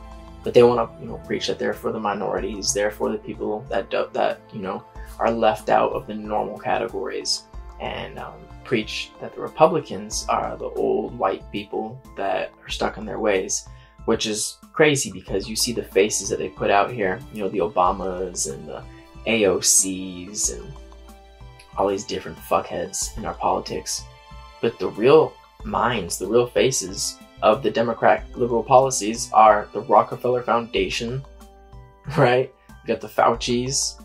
[0.43, 3.17] But they want to, you know, preach that they're for the minorities, they're for the
[3.17, 4.83] people that that you know
[5.19, 7.43] are left out of the normal categories,
[7.81, 13.05] and um, preach that the Republicans are the old white people that are stuck in
[13.05, 13.67] their ways,
[14.05, 17.49] which is crazy because you see the faces that they put out here, you know,
[17.49, 18.83] the Obamas and the
[19.25, 20.73] AOCs and
[21.77, 24.03] all these different fuckheads in our politics.
[24.61, 25.33] But the real
[25.63, 31.23] minds, the real faces of the Democrat liberal policies are the Rockefeller Foundation,
[32.17, 32.53] right?
[32.69, 33.99] You got the Fauci's.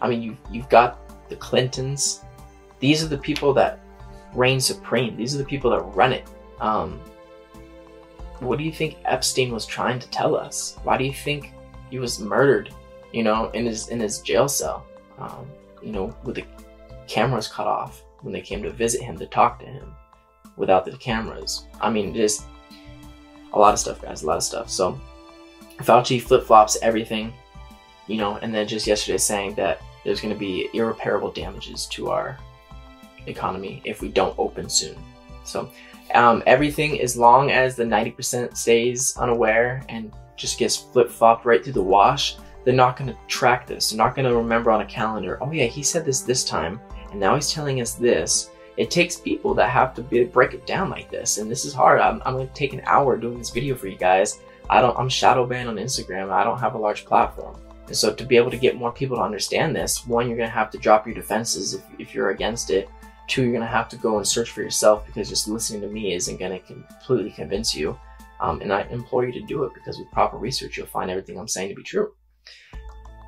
[0.00, 2.24] I mean, you you've got the Clintons,
[2.80, 3.80] these are the people that
[4.34, 5.16] reign supreme.
[5.16, 6.26] These are the people that run it.
[6.60, 7.00] Um,
[8.40, 10.76] what do you think Epstein was trying to tell us?
[10.84, 11.52] Why do you think
[11.90, 12.72] he was murdered?
[13.12, 14.86] You know, in his in his jail cell.
[15.18, 15.50] Um,
[15.82, 16.44] you know, with the
[17.06, 19.94] cameras cut off when they came to visit him to talk to him,
[20.58, 21.66] without the cameras.
[21.80, 22.44] I mean, just
[23.52, 24.22] a lot of stuff, guys.
[24.22, 24.68] A lot of stuff.
[24.68, 25.00] So
[25.78, 27.32] Fauci flip flops everything,
[28.06, 32.10] you know, and then just yesterday saying that there's going to be irreparable damages to
[32.10, 32.38] our
[33.26, 34.96] economy if we don't open soon.
[35.44, 35.70] So
[36.14, 41.62] um, everything, as long as the 90% stays unaware and just gets flip flopped right
[41.62, 42.36] through the wash,
[42.68, 43.88] they're not going to track this.
[43.88, 46.78] They're not going to remember on a calendar, oh yeah, he said this this time,
[47.10, 48.50] and now he's telling us this.
[48.76, 51.72] It takes people that have to be, break it down like this, and this is
[51.72, 51.98] hard.
[51.98, 54.40] I'm, I'm going to take an hour doing this video for you guys.
[54.68, 54.98] I don't.
[54.98, 56.30] I'm shadow banned on Instagram.
[56.30, 59.16] I don't have a large platform, and so to be able to get more people
[59.16, 62.32] to understand this, one, you're going to have to drop your defenses if, if you're
[62.32, 62.90] against it.
[63.28, 65.88] Two, you're going to have to go and search for yourself because just listening to
[65.88, 67.98] me isn't going to completely convince you.
[68.40, 71.38] Um, and I implore you to do it because with proper research, you'll find everything
[71.38, 72.12] I'm saying to be true.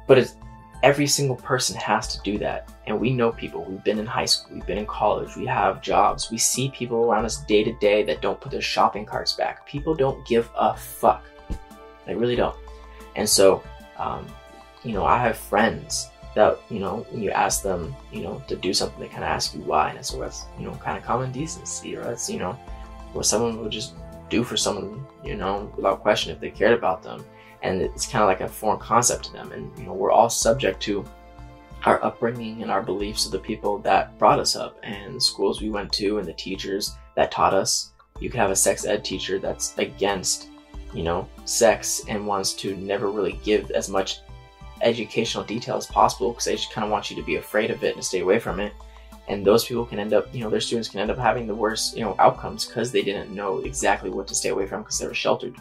[0.07, 0.35] But
[0.83, 2.73] every single person has to do that.
[2.87, 3.65] And we know people.
[3.65, 6.31] We've been in high school, we've been in college, we have jobs.
[6.31, 9.67] We see people around us day to day that don't put their shopping carts back.
[9.67, 11.25] People don't give a fuck.
[12.07, 12.57] They really don't.
[13.15, 13.63] And so,
[13.99, 14.27] um,
[14.83, 18.57] you know, I have friends that, you know, when you ask them, you know, to
[18.57, 19.91] do something, they kind of ask you why.
[19.91, 22.53] And so that's, you know, kind of common decency, or that's, you know,
[23.13, 23.95] what someone would just
[24.29, 27.25] do for someone, you know, without question if they cared about them.
[27.63, 29.53] And it's kind of like a foreign concept to them.
[29.53, 31.05] And, you know, we're all subject to
[31.85, 35.61] our upbringing and our beliefs of the people that brought us up and the schools
[35.61, 37.93] we went to and the teachers that taught us.
[38.19, 40.49] You could have a sex ed teacher that's against,
[40.93, 44.21] you know, sex and wants to never really give as much
[44.83, 47.85] educational detail as possible because they just kind of want you to be afraid of
[47.85, 48.73] it and stay away from it
[49.29, 51.55] and those people can end up you know their students can end up having the
[51.55, 54.99] worst you know outcomes because they didn't know exactly what to stay away from because
[54.99, 55.55] they were sheltered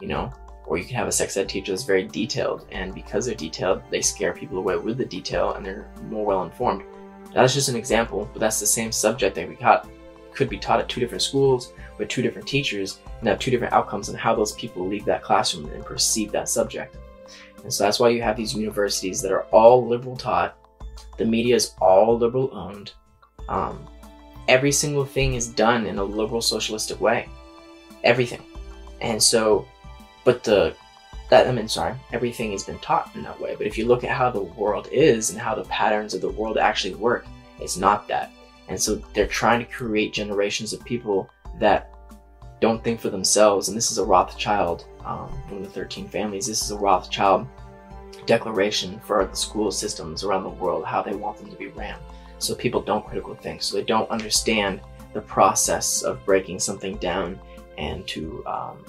[0.00, 0.32] you know
[0.66, 3.82] or you can have a sex ed teacher that's very detailed and because they're detailed
[3.90, 6.82] they scare people away with the detail and they're more well informed
[7.32, 9.88] that's just an example but that's the same subject that we got
[10.32, 13.72] could be taught at two different schools with two different teachers and have two different
[13.72, 16.96] outcomes on how those people leave that classroom and perceive that subject
[17.62, 20.56] and so that's why you have these universities that are all liberal taught
[21.18, 22.92] the media is all liberal owned
[23.48, 23.86] um,
[24.48, 27.28] every single thing is done in a liberal socialistic way.
[28.02, 28.42] Everything.
[29.00, 29.66] And so,
[30.24, 30.74] but the,
[31.30, 33.54] that, I mean, sorry, everything has been taught in that way.
[33.56, 36.30] But if you look at how the world is and how the patterns of the
[36.30, 37.26] world actually work,
[37.60, 38.30] it's not that.
[38.68, 41.90] And so they're trying to create generations of people that
[42.60, 43.68] don't think for themselves.
[43.68, 46.46] And this is a Rothschild, um, one of the 13 families.
[46.46, 47.46] This is a Rothschild
[48.26, 51.98] declaration for the school systems around the world, how they want them to be ran
[52.38, 54.80] so people don't critical think, so they don't understand
[55.12, 57.38] the process of breaking something down
[57.78, 58.84] and to, um,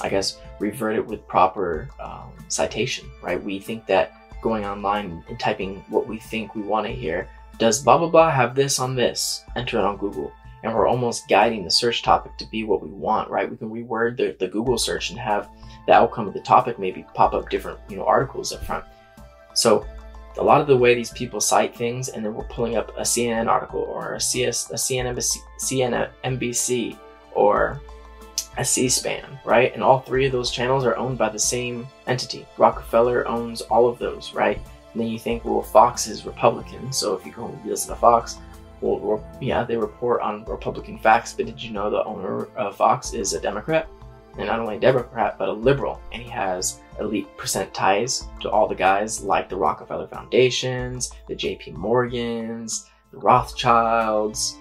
[0.00, 3.42] I guess, revert it with proper um, citation, right?
[3.42, 7.82] We think that going online and typing what we think we want to hear, does
[7.82, 9.44] blah blah blah have this on this?
[9.56, 10.32] Enter it on Google.
[10.64, 13.48] And we're almost guiding the search topic to be what we want, right?
[13.48, 15.48] We can reword the, the Google search and have
[15.86, 18.84] the outcome of the topic maybe pop up different, you know, articles up front.
[19.54, 19.86] So
[20.36, 23.02] a lot of the way these people cite things, and then we're pulling up a
[23.02, 25.16] CNN article or a CS, a CNN,
[25.60, 26.98] CNN, NBC,
[27.34, 27.80] or
[28.58, 29.72] a C-SPAN, right?
[29.72, 32.44] And all three of those channels are owned by the same entity.
[32.58, 34.58] Rockefeller owns all of those, right?
[34.92, 38.38] And then you think, well, Fox is Republican, so if you go listen to Fox,
[38.80, 43.12] well, yeah, they report on Republican facts, but did you know the owner of Fox
[43.12, 43.88] is a Democrat?
[44.36, 48.50] And not only a Democrat, but a liberal, and he has elite percent ties to
[48.50, 54.56] all the guys like the Rockefeller Foundations, the JP Morgans, the Rothschilds.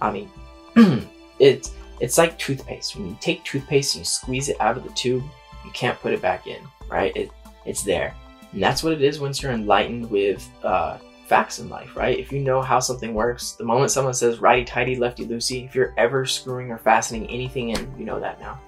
[0.00, 0.30] I mean,
[1.40, 2.96] it's it's like toothpaste.
[2.96, 5.24] When you take toothpaste and you squeeze it out of the tube,
[5.64, 7.14] you can't put it back in, right?
[7.14, 7.30] It,
[7.66, 8.14] it's there.
[8.52, 12.18] And that's what it is once you're enlightened with uh, facts in life, right?
[12.18, 15.74] If you know how something works, the moment someone says righty tighty, lefty loosey, if
[15.74, 18.58] you're ever screwing or fastening anything in, you know that now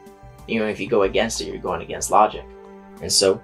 [0.46, 2.44] you know, if you go against it, you're going against logic.
[3.00, 3.40] And so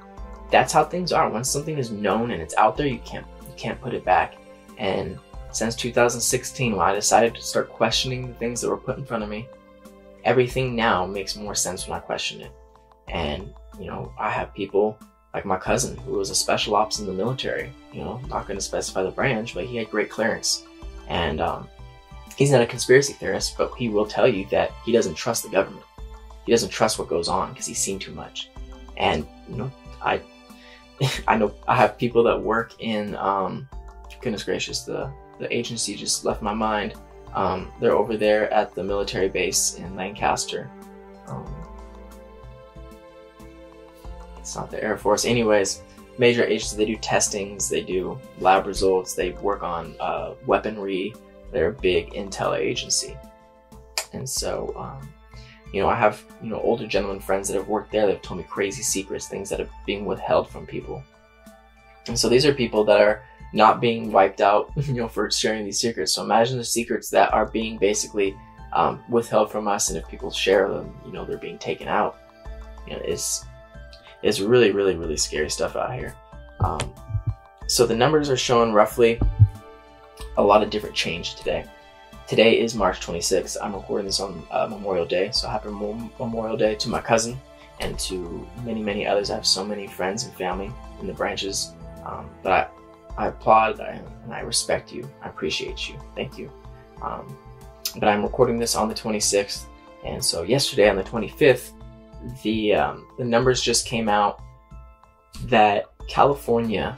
[0.51, 1.29] that's how things are.
[1.29, 4.37] Once something is known and it's out there, you can't you can't put it back.
[4.79, 5.19] And
[5.53, 9.23] since 2016, when I decided to start questioning the things that were put in front
[9.23, 9.49] of me,
[10.25, 12.53] everything now makes more sense when I question it.
[13.09, 14.99] And you know, I have people
[15.33, 17.73] like my cousin who was a special ops in the military.
[17.93, 20.65] You know, not going to specify the branch, but he had great clearance,
[21.09, 21.69] and um,
[22.37, 25.49] he's not a conspiracy theorist, but he will tell you that he doesn't trust the
[25.49, 25.85] government
[26.49, 28.49] he doesn't trust what goes on because he's seen too much.
[28.97, 29.71] And you know,
[30.01, 30.23] I
[31.29, 33.69] I know I have people that work in um,
[34.23, 36.95] goodness gracious, the the agency just left my mind.
[37.35, 40.71] Um, they're over there at the military base in Lancaster.
[41.27, 41.47] Um,
[44.39, 45.83] it's not the Air Force, anyways.
[46.17, 46.77] Major agencies.
[46.77, 47.69] They do testings.
[47.69, 49.15] They do lab results.
[49.15, 51.15] They work on uh, weaponry.
[51.53, 53.17] They're a big intel agency,
[54.13, 55.09] and so um,
[55.73, 58.39] You know, I have you know older gentlemen friends that have worked there They've told
[58.39, 61.03] me crazy secrets, things that are being withheld from people.
[62.07, 63.23] And so these are people that are
[63.53, 66.15] not being wiped out, you know, for sharing these secrets.
[66.15, 68.37] So imagine the secrets that are being basically
[68.73, 72.19] um, withheld from us, and if people share them, you know, they're being taken out.
[72.87, 73.45] You know, it's
[74.23, 76.15] it's really, really, really scary stuff out here.
[76.61, 76.93] Um,
[77.67, 79.21] so the numbers are showing roughly
[80.37, 81.65] a lot of different change today.
[82.27, 83.57] Today is March 26th.
[83.63, 87.39] I'm recording this on uh, Memorial Day, so happy Memorial Day to my cousin
[87.81, 89.31] and to many, many others.
[89.31, 90.71] I have so many friends and family
[91.01, 91.73] in the branches,
[92.05, 92.67] um, but I,
[93.19, 95.09] I applaud and I respect you.
[95.23, 95.99] I appreciate you.
[96.15, 96.51] Thank you.
[97.03, 97.37] Um,
[97.97, 99.65] but I'm recording this on the 26th,
[100.05, 101.73] and so yesterday on the 25th,
[102.43, 104.41] the um, the numbers just came out
[105.45, 106.97] that California,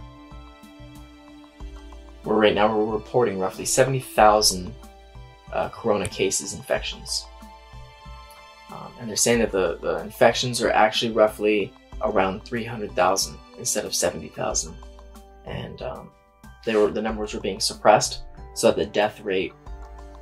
[2.25, 4.75] where right now we're reporting roughly 70,000
[5.53, 7.25] uh, corona cases, infections.
[8.71, 13.95] Um, and they're saying that the, the infections are actually roughly around 300,000 instead of
[13.95, 14.75] 70,000.
[15.51, 16.11] And um,
[16.64, 18.22] they were the numbers were being suppressed
[18.55, 19.53] so that the death rate,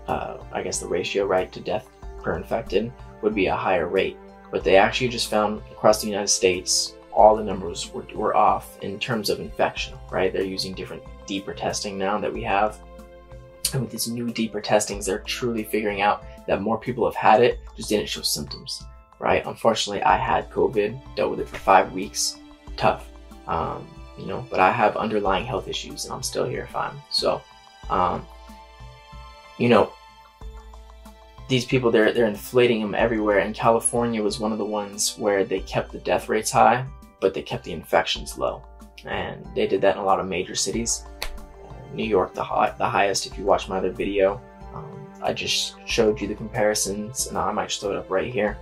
[0.06, 1.88] uh, I guess the ratio right to death
[2.22, 4.16] per infected would be a higher rate.
[4.50, 8.78] But they actually just found across the United States all the numbers were, were off
[8.80, 10.32] in terms of infection, right?
[10.32, 12.78] They're using different deeper testing now that we have
[13.72, 17.42] and with these new deeper testings, they're truly figuring out that more people have had
[17.42, 18.82] it, just didn't show symptoms,
[19.18, 19.44] right?
[19.46, 22.38] Unfortunately, I had COVID, dealt with it for five weeks,
[22.76, 23.08] tough,
[23.46, 23.86] um,
[24.18, 26.94] you know, but I have underlying health issues and I'm still here fine.
[27.10, 27.40] So,
[27.88, 28.26] um,
[29.58, 29.92] you know,
[31.48, 33.38] these people, they're, they're inflating them everywhere.
[33.38, 36.84] And California was one of the ones where they kept the death rates high,
[37.20, 38.62] but they kept the infections low.
[39.04, 41.04] And they did that in a lot of major cities.
[41.94, 44.42] New York the, high, the highest if you watch my other video.
[44.74, 48.58] Um, I just showed you the comparisons and I might throw it up right here.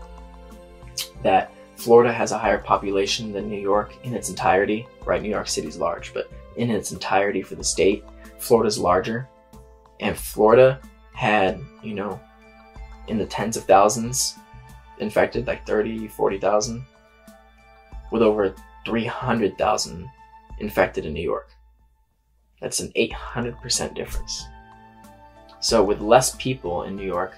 [1.22, 5.22] That Florida has a higher population than New York in its entirety, right?
[5.22, 8.04] New York City's large, but in its entirety for the state,
[8.38, 9.28] Florida's larger.
[10.00, 10.80] And Florida
[11.12, 12.20] had, you know,
[13.08, 14.34] in the tens of thousands
[14.98, 16.84] infected, like 30, 40,000,
[18.10, 18.54] with over
[18.84, 20.08] 300,000
[20.58, 21.50] infected in New York.
[22.60, 24.44] That's an 800% difference.
[25.60, 27.36] So with less people in New York,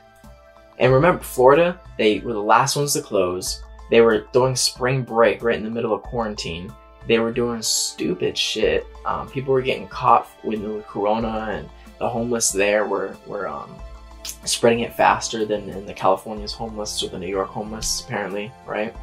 [0.78, 3.64] and remember, Florida, they were the last ones to close.
[3.90, 6.72] They were doing spring break right in the middle of quarantine.
[7.06, 8.86] They were doing stupid shit.
[9.06, 11.68] Um, people were getting caught with the corona, and
[11.98, 13.74] the homeless there were were um,
[14.44, 18.94] spreading it faster than in the California's homeless or the New York homeless, apparently, right?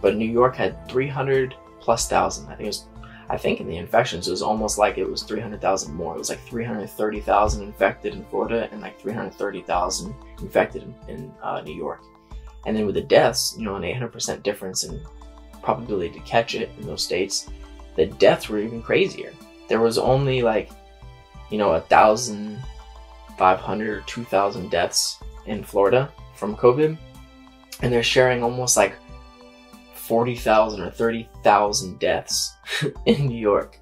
[0.00, 2.46] But New York had 300 plus thousand.
[2.46, 2.86] I think it was
[3.28, 6.14] I think in the infections, it was almost like it was 300,000 more.
[6.14, 11.74] It was like 330,000 infected in Florida and like 330,000 infected in, in uh, New
[11.74, 12.02] York.
[12.66, 15.00] And then with the deaths, you know, an 800% difference in
[15.62, 17.48] probability to catch it in those states,
[17.96, 19.32] the deaths were even crazier.
[19.68, 20.70] There was only like,
[21.50, 22.62] you know, a thousand,
[23.38, 26.96] five hundred or two thousand deaths in Florida from COVID,
[27.82, 28.96] and they're sharing almost like
[29.94, 32.54] 40,000 or 30,000 deaths
[33.06, 33.78] in New York.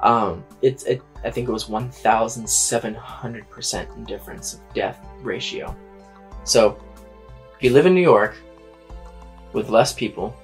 [0.00, 5.76] Um, it's, it, I think it was 1,700% difference of death ratio.
[6.44, 6.78] So,
[7.56, 8.36] if you live in New York
[9.52, 10.36] with less people,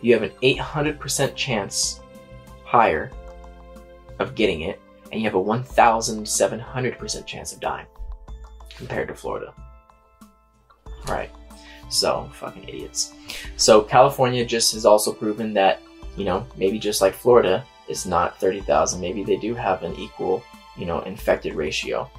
[0.00, 2.00] you have an 800% chance
[2.64, 3.10] higher
[4.18, 7.86] of getting it, and you have a 1,700% chance of dying
[8.76, 9.52] compared to Florida.
[11.08, 11.30] Right.
[11.88, 13.12] So, fucking idiots.
[13.56, 15.82] So, California just has also proven that,
[16.16, 19.00] you know, maybe just like Florida, it's not 30,000.
[19.00, 20.42] Maybe they do have an equal,
[20.76, 22.10] you know, infected ratio.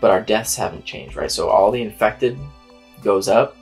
[0.00, 1.30] But our deaths haven't changed, right?
[1.30, 2.38] So, all the infected
[3.02, 3.56] goes up,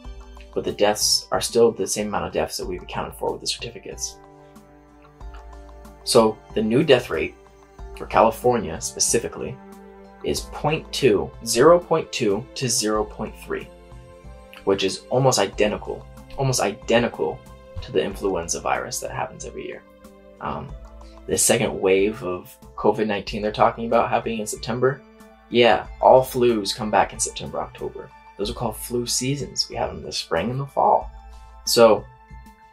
[0.55, 3.41] but the deaths are still the same amount of deaths that we've accounted for with
[3.41, 4.17] the certificates.
[6.05, 7.35] So, the new death rate
[7.97, 9.57] for California specifically
[10.25, 13.67] is 0.2, 0.2 to 0.3
[14.65, 17.39] which is almost identical, almost identical
[17.83, 19.83] to the influenza virus that happens every year.
[20.41, 20.73] Um,
[21.27, 25.03] the second wave of COVID 19 they're talking about happening in September,
[25.51, 28.11] yeah, all flus come back in September, October.
[28.37, 29.69] Those are called flu seasons.
[29.69, 31.11] We have them in the spring and the fall.
[31.65, 32.05] So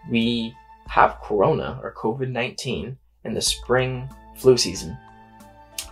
[0.10, 0.56] we
[0.88, 4.98] have corona or COVID 19 in the spring flu season.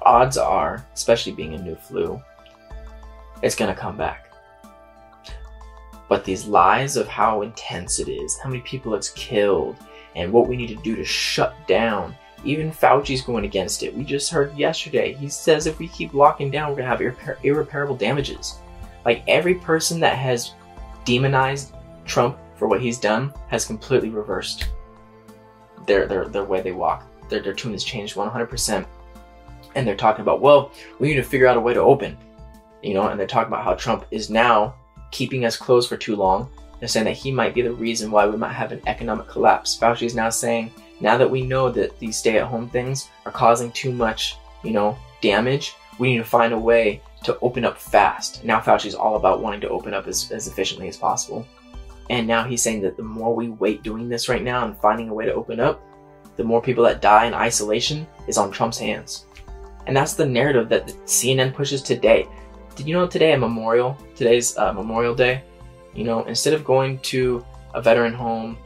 [0.01, 2.19] Odds are, especially being a new flu,
[3.41, 4.33] it's going to come back.
[6.09, 9.75] But these lies of how intense it is, how many people it's killed,
[10.15, 12.15] and what we need to do to shut down.
[12.45, 13.95] Even Fauci's going against it.
[13.95, 15.13] We just heard yesterday.
[15.13, 18.59] He says if we keep locking down, we're going to have irrepa- irreparable damages.
[19.07, 20.51] Like every person that has
[21.05, 24.67] demonized Trump for what he's done has completely reversed
[25.85, 27.07] their their, their way they walk.
[27.29, 28.85] Their, their tune has changed 100%.
[29.75, 32.17] And they're talking about, well, we need to figure out a way to open.
[32.83, 34.75] You know, and they're talking about how Trump is now
[35.11, 36.49] keeping us closed for too long.
[36.79, 39.79] They're saying that he might be the reason why we might have an economic collapse.
[39.79, 43.31] Fauci is now saying, now that we know that these stay at home things are
[43.31, 44.35] causing too much,
[44.65, 48.43] you know, damage, we need to find a way to open up fast.
[48.43, 51.45] Now Fauci's all about wanting to open up as, as efficiently as possible.
[52.09, 55.09] And now he's saying that the more we wait doing this right now and finding
[55.09, 55.83] a way to open up,
[56.37, 59.25] the more people that die in isolation is on Trump's hands.
[59.87, 62.27] And that's the narrative that the CNN pushes today.
[62.75, 63.97] Did you know today a memorial?
[64.15, 65.43] Today's uh, Memorial Day.
[65.95, 67.43] You know, instead of going to
[67.73, 68.57] a veteran home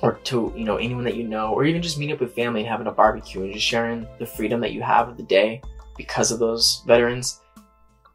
[0.00, 2.60] or to you know anyone that you know, or even just meeting up with family
[2.60, 5.60] and having a barbecue and just sharing the freedom that you have of the day
[5.96, 7.40] because of those veterans,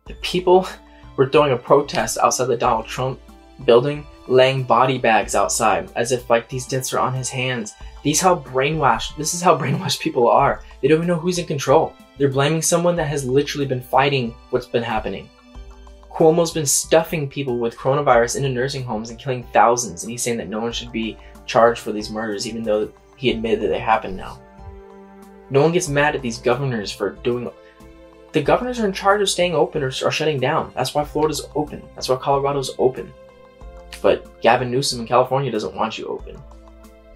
[0.10, 0.68] the people
[1.18, 3.20] were throwing a protest outside the Donald Trump
[3.64, 7.76] building, laying body bags outside as if like these deaths are on his hands.
[8.01, 9.16] These how brainwashed.
[9.18, 10.64] This is how brainwashed people are.
[10.82, 11.93] They don't even know who's in control.
[12.18, 15.30] They're blaming someone that has literally been fighting what's been happening.
[16.10, 20.38] Cuomo's been stuffing people with coronavirus into nursing homes and killing thousands, and he's saying
[20.38, 23.80] that no one should be charged for these murders, even though he admitted that they
[23.80, 24.41] happened now.
[25.51, 27.49] No one gets mad at these governors for doing.
[28.32, 30.72] The governors are in charge of staying open or, or shutting down.
[30.76, 31.82] That's why Florida's open.
[31.96, 33.12] That's why Colorado's open.
[34.02, 36.38] But Gavin Newsom in California doesn't want you open.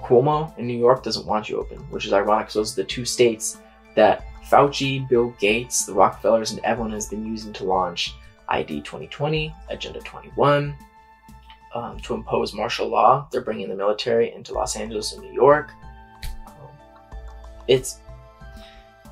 [0.02, 2.88] Cuomo in New York doesn't want you open, which is ironic because those are the
[2.88, 3.58] two states
[3.96, 8.16] that Fauci, Bill Gates, the Rockefellers, and everyone has been using to launch
[8.50, 10.76] ID 2020, Agenda 21,
[11.74, 13.28] um, to impose martial law.
[13.32, 15.72] They're bringing the military into Los Angeles and New York.
[17.68, 18.00] it's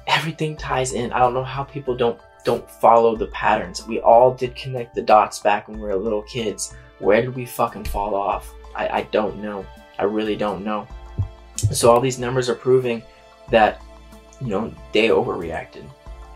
[0.07, 1.11] everything ties in.
[1.11, 3.85] I don't know how people don't don't follow the patterns.
[3.87, 6.75] We all did connect the dots back when we were little kids.
[6.99, 8.51] Where did we fucking fall off?
[8.75, 9.65] I, I don't know.
[9.99, 10.87] I really don't know.
[11.55, 13.03] So all these numbers are proving
[13.49, 13.81] that,
[14.39, 15.87] you know, they overreacted.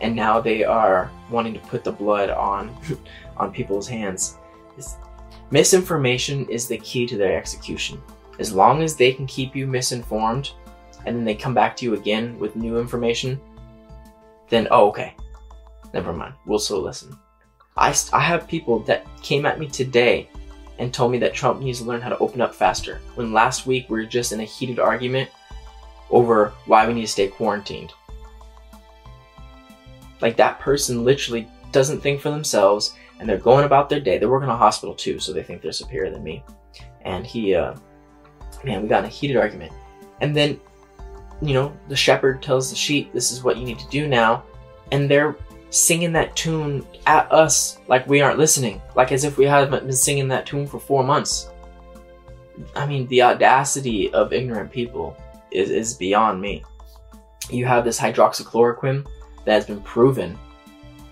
[0.02, 2.76] And now they are wanting to put the blood on
[3.38, 4.38] on people's hands.
[4.78, 4.98] It's,
[5.50, 8.02] misinformation is the key to their execution.
[8.38, 10.52] As long as they can keep you misinformed
[11.06, 13.40] and then they come back to you again with new information,
[14.50, 15.16] then oh okay.
[15.94, 16.34] Never mind.
[16.46, 17.18] We'll still listen.
[17.78, 20.30] I, I have people that came at me today
[20.80, 23.00] and told me that Trump needs to learn how to open up faster.
[23.16, 25.30] When last week we were just in a heated argument
[26.10, 27.94] over why we need to stay quarantined.
[30.22, 34.18] Like that person literally doesn't think for themselves and they're going about their day.
[34.18, 36.44] They work in a hospital too, so they think they're superior than me.
[37.02, 37.76] And he, uh,
[38.64, 39.74] man, we got in a heated argument.
[40.22, 40.60] And then,
[41.42, 44.44] you know, the shepherd tells the sheep, this is what you need to do now.
[44.92, 45.36] And they're
[45.70, 49.92] singing that tune at us like we aren't listening, like as if we haven't been
[49.92, 51.50] singing that tune for four months.
[52.76, 55.18] I mean, the audacity of ignorant people
[55.52, 56.64] is, is beyond me.
[57.50, 59.06] You have this hydroxychloroquine
[59.44, 60.38] that has been proven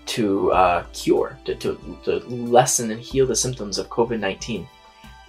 [0.06, 4.66] to uh, cure, to, to, to lessen and heal the symptoms of COVID 19.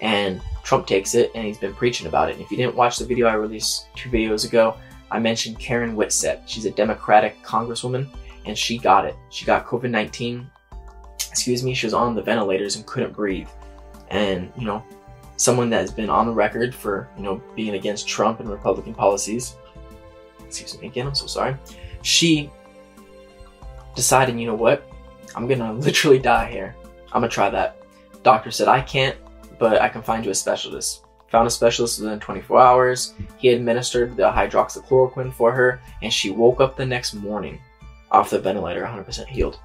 [0.02, 2.34] And Trump takes it and he's been preaching about it.
[2.34, 4.76] And if you didn't watch the video I released two videos ago,
[5.12, 6.42] I mentioned Karen Whitsett.
[6.48, 8.08] She's a Democratic congresswoman
[8.46, 9.16] and she got it.
[9.30, 10.50] She got COVID 19.
[11.30, 13.48] Excuse me, she was on the ventilators and couldn't breathe.
[14.10, 14.84] And, you know,
[15.38, 18.96] someone that has been on the record for, you know, being against Trump and Republican
[18.96, 19.56] policies.
[20.44, 21.56] Excuse me again, I'm so sorry.
[22.02, 22.50] She
[23.96, 24.90] decided, you know what?
[25.36, 26.76] I'm gonna literally die here.
[27.08, 27.78] I'm gonna try that.
[28.24, 29.16] Doctor said, I can't,
[29.60, 31.04] but I can find you a specialist.
[31.32, 33.14] Found a specialist within 24 hours.
[33.38, 37.60] He administered the hydroxychloroquine for her, and she woke up the next morning
[38.12, 39.60] off the ventilator 100% healed.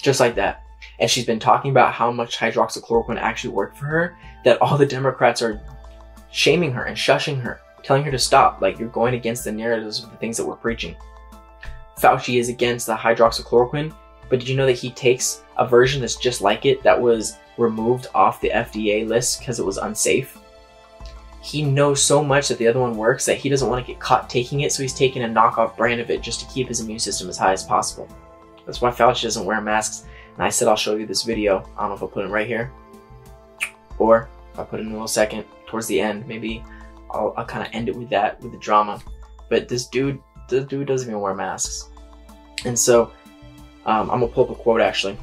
[0.00, 0.62] Just like that.
[0.98, 4.86] And she's been talking about how much hydroxychloroquine actually worked for her, that all the
[4.86, 5.60] Democrats are
[6.30, 8.60] shaming her and shushing her, telling her to stop.
[8.62, 10.96] Like, you're going against the narratives of the things that we're preaching.
[11.98, 13.94] Fauci is against the hydroxychloroquine,
[14.30, 17.36] but did you know that he takes a version that's just like it that was
[17.60, 20.36] removed off the FDA list because it was unsafe?
[21.42, 24.00] he knows so much that the other one works that he doesn't want to get
[24.00, 26.80] caught taking it, so he's taking a knockoff brand of it just to keep his
[26.80, 28.06] immune system as high as possible.
[28.66, 30.06] That's why Fauci doesn't wear masks.
[30.34, 31.60] And I said I'll show you this video.
[31.76, 32.70] I don't know if I'll put it right here.
[33.98, 36.62] Or if I put it in a little second towards the end, maybe
[37.10, 39.00] I'll, I'll kind of end it with that, with the drama.
[39.48, 41.88] But this dude, this dude doesn't even wear masks.
[42.66, 43.12] And so
[43.86, 45.18] um, I'm to pull up a quote actually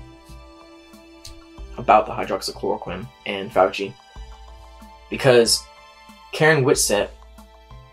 [1.77, 3.93] about the hydroxychloroquine and Fauci.
[5.09, 5.63] Because
[6.31, 7.09] Karen Whitsett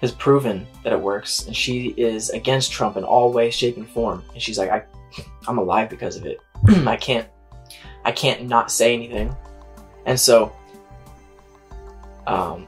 [0.00, 3.88] has proven that it works, and she is against Trump in all ways, shape, and
[3.88, 4.22] form.
[4.32, 4.82] And she's like, I,
[5.48, 6.40] I'm alive because of it.
[6.86, 7.28] I can't,
[8.04, 9.34] I can't not say anything.
[10.06, 10.54] And so,
[12.26, 12.66] um,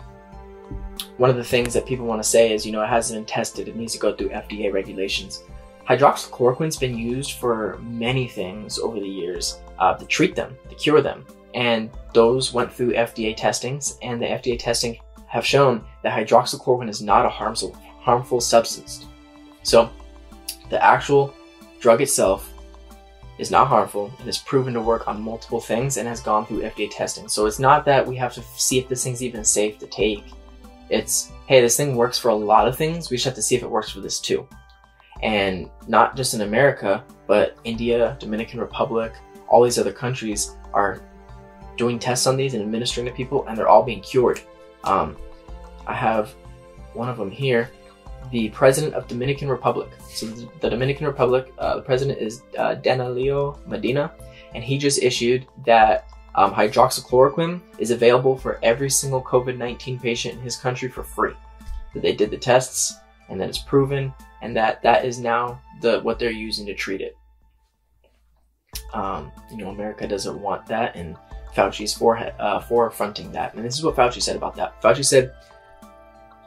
[1.19, 3.27] one of the things that people want to say is, you know, it hasn't been
[3.27, 3.69] tested.
[3.69, 5.43] It needs to go through FDA regulations.
[5.89, 11.01] Hydroxychloroquine's been used for many things over the years uh, to treat them, to cure
[11.01, 11.24] them.
[11.55, 17.03] And those went through FDA testings, and the FDA testing have shown that hydroxychloroquine is
[17.03, 19.07] not a harmful, harmful substance.
[19.62, 19.91] So,
[20.70, 21.35] the actual
[21.81, 22.53] drug itself
[23.39, 26.62] is not harmful and is proven to work on multiple things and has gone through
[26.62, 27.29] FDA testing.
[27.29, 30.24] So it's not that we have to see if this thing's even safe to take.
[30.89, 33.11] It's, hey, this thing works for a lot of things.
[33.11, 34.49] We just have to see if it works for this too.
[35.22, 39.12] And not just in America, but India, Dominican Republic,
[39.49, 41.03] all these other countries are
[41.77, 44.41] doing tests on these and administering to people, and they're all being cured.
[44.85, 45.17] Um,
[45.87, 46.31] I have
[46.95, 47.71] one of them here
[48.31, 49.89] the president of Dominican Republic.
[50.09, 50.27] So
[50.61, 54.13] the Dominican Republic, uh, the president is uh, Danilo Medina,
[54.55, 60.41] and he just issued that um, hydroxychloroquine is available for every single COVID-19 patient in
[60.41, 61.33] his country for free.
[61.95, 62.95] That they did the tests,
[63.29, 67.01] and that it's proven, and that that is now the what they're using to treat
[67.01, 67.17] it.
[68.93, 71.16] Um, you know, America doesn't want that, and
[71.55, 73.55] Fauci's for uh, forefronting that.
[73.55, 74.81] And this is what Fauci said about that.
[74.83, 75.33] Fauci said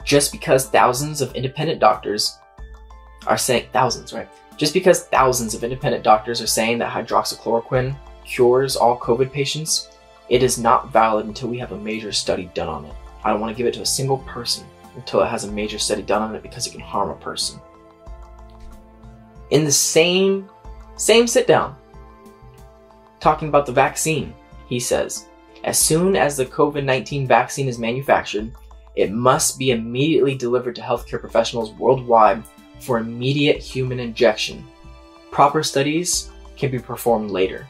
[0.04, 2.38] just because thousands of independent doctors
[3.28, 4.28] are saying thousands, right?
[4.58, 9.90] Just because thousands of independent doctors are saying that hydroxychloroquine cures all COVID patients,
[10.30, 12.94] it is not valid until we have a major study done on it.
[13.24, 14.66] I don't want to give it to a single person
[14.96, 17.60] until it has a major study done on it because it can harm a person.
[19.50, 20.50] In the same
[20.96, 21.76] same sit down,
[23.20, 24.34] talking about the vaccine,
[24.68, 25.28] he says,
[25.64, 28.52] as soon as the COVID 19 vaccine is manufactured,
[28.96, 32.44] it must be immediately delivered to healthcare professionals worldwide
[32.80, 34.66] for immediate human injection.
[35.32, 37.68] Proper studies can be performed later.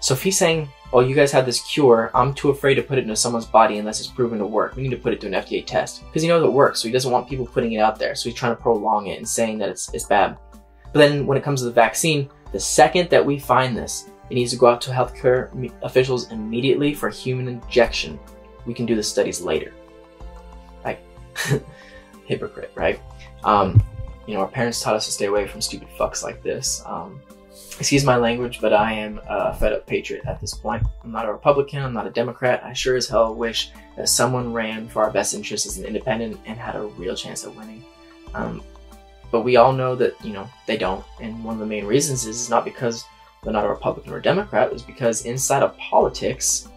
[0.00, 2.98] So if he's saying, oh, you guys have this cure, I'm too afraid to put
[2.98, 4.76] it into someone's body unless it's proven to work.
[4.76, 6.04] We need to put it to an FDA test.
[6.04, 8.14] Because he knows it works, so he doesn't want people putting it out there.
[8.14, 10.36] So he's trying to prolong it and saying that it's, it's bad.
[10.92, 14.34] But then when it comes to the vaccine, the second that we find this, it
[14.34, 15.50] needs to go out to healthcare
[15.82, 18.16] officials immediately for human injection
[18.64, 19.74] we can do the studies later.
[20.84, 21.00] Like,
[22.26, 23.00] hypocrite, right?
[23.42, 23.82] Um,
[24.28, 26.80] you know, our parents taught us to stay away from stupid fucks like this.
[26.86, 27.20] Um,
[27.76, 30.84] excuse my language, but I am a fed up patriot at this point.
[31.02, 32.62] I'm not a Republican, I'm not a Democrat.
[32.64, 36.40] I sure as hell wish that someone ran for our best interests as an independent
[36.46, 37.84] and had a real chance at winning.
[38.32, 38.62] Um,
[39.34, 41.04] but we all know that, you know, they don't.
[41.20, 43.04] And one of the main reasons is not because
[43.42, 46.68] they're not a Republican or a Democrat, is because inside of politics,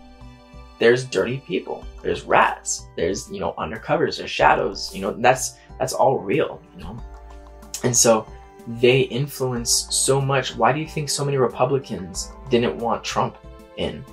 [0.79, 1.85] there's dirty people.
[2.01, 2.87] There's rats.
[2.95, 4.17] There's you know undercovers.
[4.17, 6.99] There's shadows you know that's that's all real you know.
[7.83, 8.27] And so
[8.79, 10.55] they influence so much.
[10.55, 13.37] Why do you think so many republicans didn't want trump
[13.77, 14.03] in?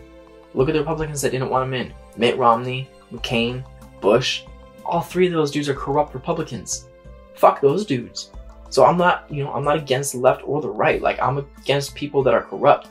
[0.52, 1.94] Look at the republicans that didn't want him in.
[2.18, 3.64] Mitt romney mccain
[4.02, 4.42] bush.
[4.84, 6.88] All three of those dudes are corrupt republicans.
[7.36, 8.30] Fuck those dudes
[8.74, 11.38] so i'm not you know i'm not against the left or the right like i'm
[11.60, 12.88] against people that are corrupt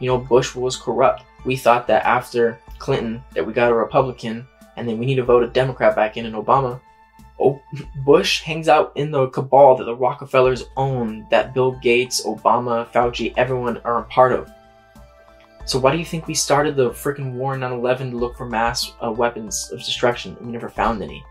[0.00, 4.46] you know bush was corrupt we thought that after Clinton that we got a Republican
[4.76, 6.80] and then we need to vote a Democrat back in and Obama.
[7.38, 7.60] Oh,
[8.04, 13.32] Bush hangs out in the cabal that the Rockefellers own, that Bill Gates, Obama, Fauci,
[13.36, 14.50] everyone are a part of.
[15.66, 18.46] So why do you think we started the freaking war in 9/11 to look for
[18.46, 20.36] mass uh, weapons of destruction?
[20.36, 21.24] And we never found any.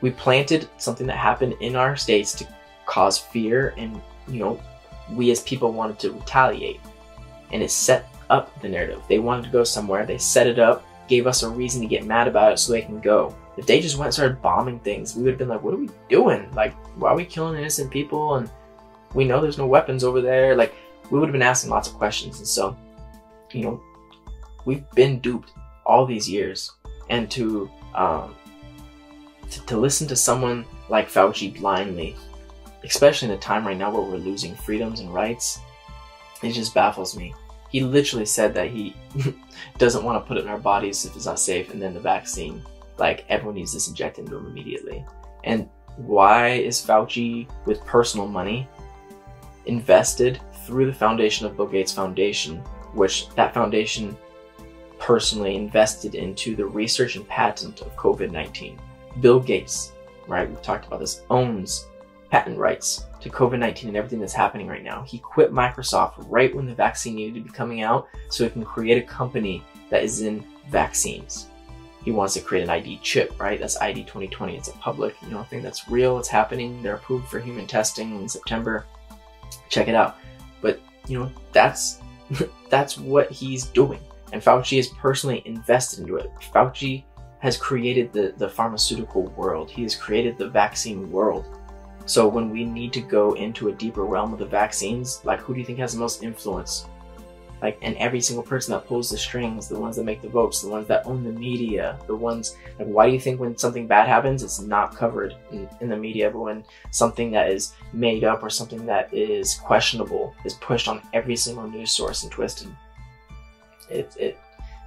[0.00, 2.46] We planted something that happened in our states to
[2.86, 4.60] cause fear, and you know,
[5.12, 6.80] we as people wanted to retaliate,
[7.52, 9.02] and it set up the narrative.
[9.08, 12.06] They wanted to go somewhere, they set it up, gave us a reason to get
[12.06, 13.34] mad about it so they can go.
[13.56, 15.78] If they just went and started bombing things, we would have been like, what are
[15.78, 16.50] we doing?
[16.52, 18.36] Like, why are we killing innocent people?
[18.36, 18.50] And
[19.14, 20.56] we know there's no weapons over there.
[20.56, 20.74] Like,
[21.10, 22.38] we would have been asking lots of questions.
[22.38, 22.76] And so,
[23.52, 23.82] you know,
[24.64, 25.52] we've been duped
[25.86, 26.72] all these years.
[27.10, 28.34] And to, um,
[29.50, 32.16] to, to listen to someone like Fauci blindly,
[32.84, 35.60] especially in a time right now where we're losing freedoms and rights,
[36.42, 37.34] it just baffles me
[37.74, 38.94] he literally said that he
[39.78, 41.98] doesn't want to put it in our bodies if it's not safe, and then the
[41.98, 42.62] vaccine,
[42.98, 45.04] like everyone needs this injected into them immediately.
[45.42, 48.68] And why is Fauci, with personal money,
[49.66, 52.58] invested through the foundation of Bill Gates Foundation,
[52.92, 54.16] which that foundation
[55.00, 58.78] personally invested into the research and patent of COVID 19?
[59.20, 59.90] Bill Gates,
[60.28, 60.48] right?
[60.48, 61.88] We've talked about this, owns
[62.34, 65.02] patent rights to COVID 19 and everything that's happening right now.
[65.02, 68.64] He quit Microsoft right when the vaccine needed to be coming out so he can
[68.64, 71.46] create a company that is in vaccines.
[72.02, 73.60] He wants to create an ID chip, right?
[73.60, 74.56] That's ID 2020.
[74.56, 76.18] It's a public, you know, thing that's real.
[76.18, 76.82] It's happening.
[76.82, 78.84] They're approved for human testing in September.
[79.68, 80.16] Check it out.
[80.60, 82.00] But you know, that's
[82.68, 84.00] that's what he's doing.
[84.32, 86.32] And Fauci is personally invested into it.
[86.52, 87.04] Fauci
[87.38, 89.70] has created the, the pharmaceutical world.
[89.70, 91.46] He has created the vaccine world.
[92.06, 95.54] So when we need to go into a deeper realm of the vaccines, like who
[95.54, 96.86] do you think has the most influence?
[97.62, 100.60] Like, and every single person that pulls the strings, the ones that make the votes,
[100.60, 103.86] the ones that own the media, the ones, like, why do you think when something
[103.86, 108.22] bad happens, it's not covered in, in the media, but when something that is made
[108.22, 112.68] up or something that is questionable is pushed on every single news source and twisted?
[113.88, 114.38] It, it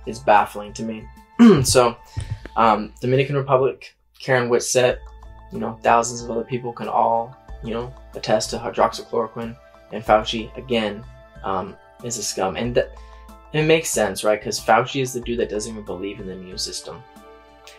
[0.05, 1.07] is baffling to me.
[1.63, 1.97] so,
[2.57, 4.99] um, Dominican Republic, Karen Whitsett,
[5.51, 9.55] you know, thousands of other people can all, you know, attest to hydroxychloroquine.
[9.91, 11.03] And Fauci, again,
[11.43, 12.55] um, is a scum.
[12.55, 12.91] And that,
[13.53, 14.39] it makes sense, right?
[14.39, 17.01] Because Fauci is the dude that doesn't even believe in the immune system.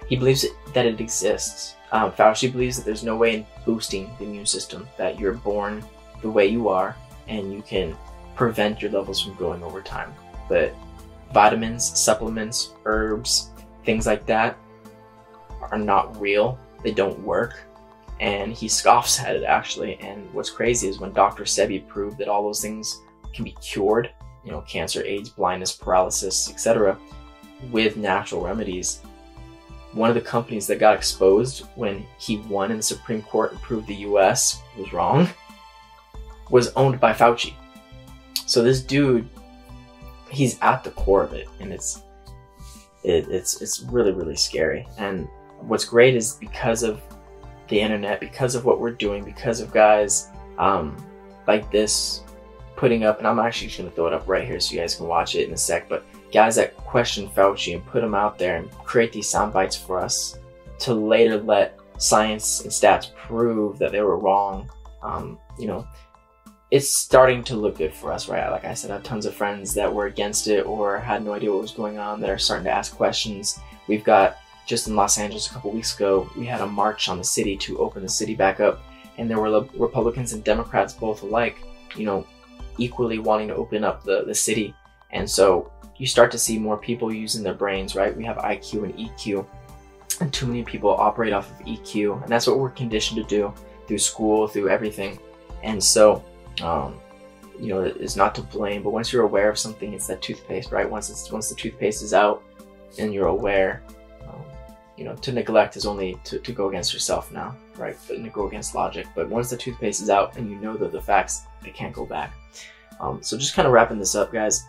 [0.08, 0.44] He believes
[0.74, 1.76] that it exists.
[1.92, 5.84] Um, Fauci believes that there's no way in boosting the immune system, that you're born
[6.22, 6.96] the way you are
[7.28, 7.96] and you can
[8.34, 10.14] prevent your levels from growing over time.
[10.48, 10.74] But
[11.32, 13.50] vitamins, supplements, herbs,
[13.84, 14.56] things like that
[15.60, 16.58] are not real.
[16.82, 17.60] They don't work.
[18.20, 19.96] And he scoffs at it actually.
[20.00, 21.44] And what's crazy is when Dr.
[21.44, 23.00] Sebi proved that all those things
[23.34, 24.10] can be cured,
[24.44, 26.98] you know, cancer, AIDS, blindness, paralysis, etc.,
[27.70, 29.00] with natural remedies.
[29.92, 33.62] One of the companies that got exposed when he won in the Supreme Court and
[33.62, 35.28] proved the US was wrong
[36.50, 37.54] was owned by Fauci.
[38.46, 39.28] So this dude,
[40.30, 42.02] he's at the core of it, and it's
[43.02, 44.86] it, it's it's really really scary.
[44.98, 45.28] And
[45.60, 47.00] what's great is because of
[47.68, 50.28] the internet, because of what we're doing, because of guys
[50.58, 50.96] um,
[51.46, 52.22] like this
[52.76, 54.94] putting up, and I'm actually just to throw it up right here so you guys
[54.94, 58.38] can watch it in a sec, but guys that question Fauci and put them out
[58.38, 60.38] there and create these sound bites for us
[60.78, 64.70] to later let science and stats prove that they were wrong.
[65.02, 65.86] Um, you know,
[66.70, 68.48] it's starting to look good for us, right?
[68.50, 71.32] Like I said, I have tons of friends that were against it or had no
[71.32, 73.58] idea what was going on that are starting to ask questions.
[73.88, 74.36] We've got
[74.68, 77.56] just in Los Angeles a couple weeks ago, we had a march on the city
[77.56, 78.82] to open the city back up,
[79.16, 81.56] and there were Republicans and Democrats both alike,
[81.96, 82.26] you know,
[82.76, 84.74] equally wanting to open up the, the city.
[85.10, 88.14] And so you start to see more people using their brains, right?
[88.14, 89.46] We have IQ and EQ,
[90.20, 93.52] and too many people operate off of EQ, and that's what we're conditioned to do
[93.86, 95.18] through school, through everything.
[95.62, 96.22] And so,
[96.62, 97.00] um,
[97.58, 100.70] you know, it's not to blame, but once you're aware of something, it's that toothpaste,
[100.70, 100.88] right?
[100.88, 102.42] Once it's once the toothpaste is out
[102.98, 103.82] and you're aware,
[104.98, 107.96] you know, to neglect is only to, to go against yourself now, right?
[108.08, 109.06] But to go against logic.
[109.14, 112.04] But once the toothpaste is out and you know that the facts, they can't go
[112.04, 112.34] back.
[113.00, 114.66] Um, so just kind of wrapping this up, guys.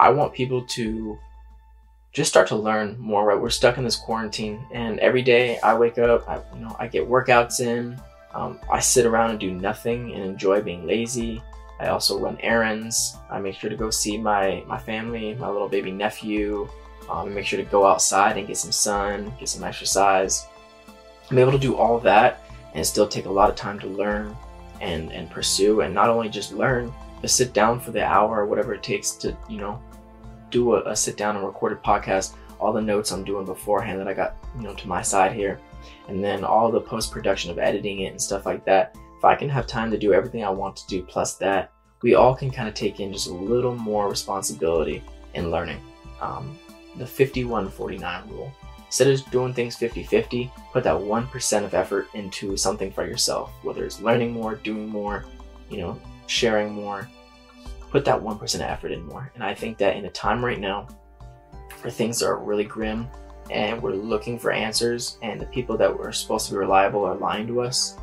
[0.00, 1.16] I want people to
[2.12, 3.24] just start to learn more.
[3.24, 6.74] Right, we're stuck in this quarantine, and every day I wake up, I, you know,
[6.80, 8.00] I get workouts in.
[8.34, 11.42] Um, I sit around and do nothing and enjoy being lazy.
[11.78, 13.16] I also run errands.
[13.30, 16.68] I make sure to go see my my family, my little baby nephew,
[17.10, 20.46] um, make sure to go outside and get some sun, get some exercise.
[21.30, 22.42] I'm able to do all that
[22.74, 24.36] and still take a lot of time to learn
[24.80, 28.46] and, and pursue and not only just learn, but sit down for the hour or
[28.46, 29.82] whatever it takes to, you know,
[30.50, 34.08] do a, a sit down and recorded podcast, all the notes I'm doing beforehand that
[34.08, 35.60] I got, you know, to my side here.
[36.08, 38.96] And then all the post production of editing it and stuff like that.
[39.18, 42.14] If I can have time to do everything I want to do plus that, we
[42.14, 45.02] all can kind of take in just a little more responsibility
[45.34, 45.80] in learning.
[46.20, 46.58] Um,
[46.96, 48.52] the 5149 rule.
[48.86, 53.52] Instead of doing things 50 50, put that 1% of effort into something for yourself,
[53.62, 55.24] whether it's learning more, doing more,
[55.68, 57.08] you know, sharing more.
[57.90, 59.30] Put that 1% of effort in more.
[59.34, 60.88] And I think that in a time right now
[61.82, 63.08] where things are really grim
[63.50, 67.16] and we're looking for answers, and the people that were supposed to be reliable are
[67.16, 67.96] lying to us,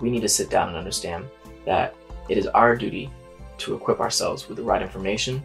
[0.00, 1.26] we need to sit down and understand
[1.66, 1.94] that
[2.28, 3.10] it is our duty
[3.58, 5.42] to equip ourselves with the right information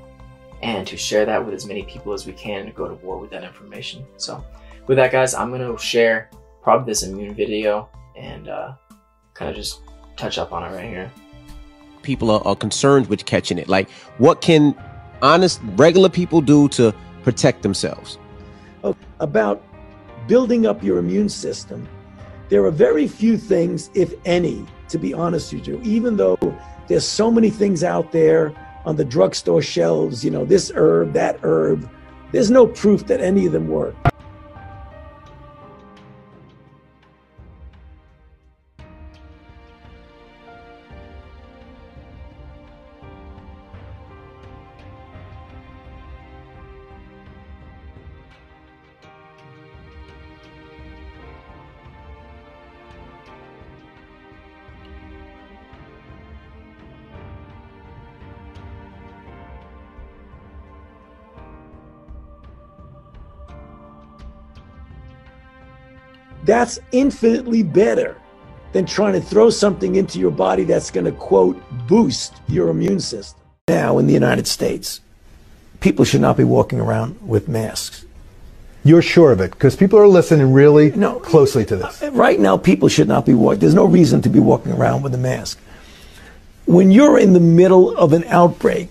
[0.61, 3.17] and to share that with as many people as we can to go to war
[3.17, 4.05] with that information.
[4.17, 4.43] So,
[4.87, 6.29] with that, guys, I'm going to share
[6.61, 8.73] probably this immune video and uh,
[9.33, 9.81] kind of just
[10.17, 11.11] touch up on it right here.
[12.01, 13.67] People are, are concerned with catching it.
[13.67, 14.75] Like, what can
[15.21, 16.93] honest, regular people do to
[17.23, 18.17] protect themselves?
[18.83, 19.63] Oh, about
[20.27, 21.87] building up your immune system,
[22.49, 26.37] there are very few things, if any, to be honest with you, even though
[26.87, 28.53] there's so many things out there
[28.85, 31.89] on the drugstore shelves, you know, this herb, that herb.
[32.31, 33.95] There's no proof that any of them work.
[66.49, 68.17] That's infinitely better
[68.71, 73.01] than trying to throw something into your body that's going to, quote, boost your immune
[73.01, 73.39] system.
[73.67, 74.99] Now, in the United States,
[75.79, 78.03] people should not be walking around with masks.
[78.83, 81.19] You're sure of it because people are listening really No.
[81.19, 82.01] closely to this.
[82.01, 83.59] Uh, right now, people should not be walking.
[83.59, 85.59] There's no reason to be walking around with a mask.
[86.65, 88.89] When you're in the middle of an outbreak,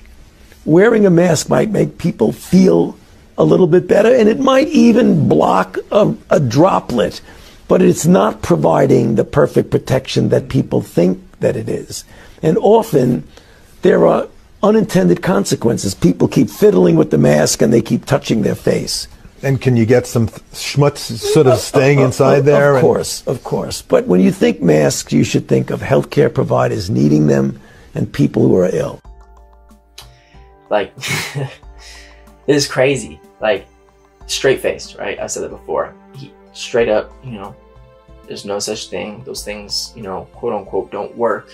[0.64, 2.96] wearing a mask might make people feel
[3.36, 7.20] a little bit better, and it might even block a, a droplet,
[7.68, 12.04] but it's not providing the perfect protection that people think that it is.
[12.42, 13.28] And often,
[13.82, 14.26] there are
[14.62, 15.94] unintended consequences.
[15.94, 19.06] People keep fiddling with the mask and they keep touching their face.
[19.42, 22.70] And can you get some schmutz sort of staying inside there?
[22.70, 23.82] Of and- course, of course.
[23.82, 27.60] But when you think masks, you should think of healthcare providers needing them
[27.94, 29.00] and people who are ill.
[30.70, 30.92] Like,
[31.36, 31.50] it
[32.46, 33.20] is crazy.
[33.40, 33.68] Like,
[34.26, 35.18] straight faced, right?
[35.20, 35.94] I said that before.
[36.14, 37.54] He straight up, you know,
[38.26, 39.22] there's no such thing.
[39.24, 41.50] Those things, you know, quote unquote, don't work.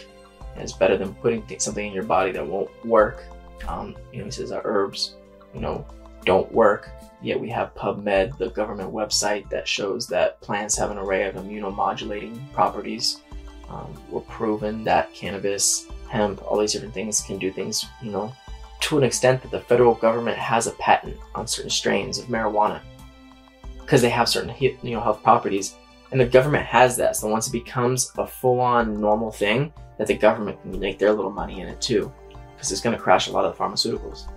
[0.55, 3.25] And it's better than putting th- something in your body that won't work.
[3.69, 5.15] Um, you know, he says our herbs,
[5.55, 5.87] you know,
[6.25, 6.91] don't work.
[7.23, 11.37] Yet we have PubMed, the government website that shows that plants have an array of
[11.37, 13.21] immunomodulating properties.
[13.69, 18.33] Um, we're proven that cannabis, hemp, all these different things can do things, you know,
[18.81, 22.81] to an extent that the federal government has a patent on certain strains of marijuana
[23.85, 25.77] because they have certain you know health properties.
[26.11, 27.17] And the government has that.
[27.17, 31.31] So once it becomes a full-on normal thing that the government can make their little
[31.31, 32.13] money in it too
[32.55, 34.29] because it's going to crash a lot of the pharmaceuticals.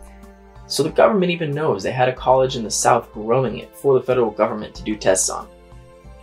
[0.68, 3.94] So the government even knows they had a college in the south growing it for
[3.94, 5.48] the federal government to do tests on.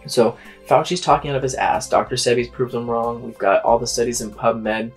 [0.07, 1.89] So fauci's talking out of his ass.
[1.89, 3.23] Dr sebi's proved him wrong.
[3.23, 4.93] We've got all the studies in pubmed.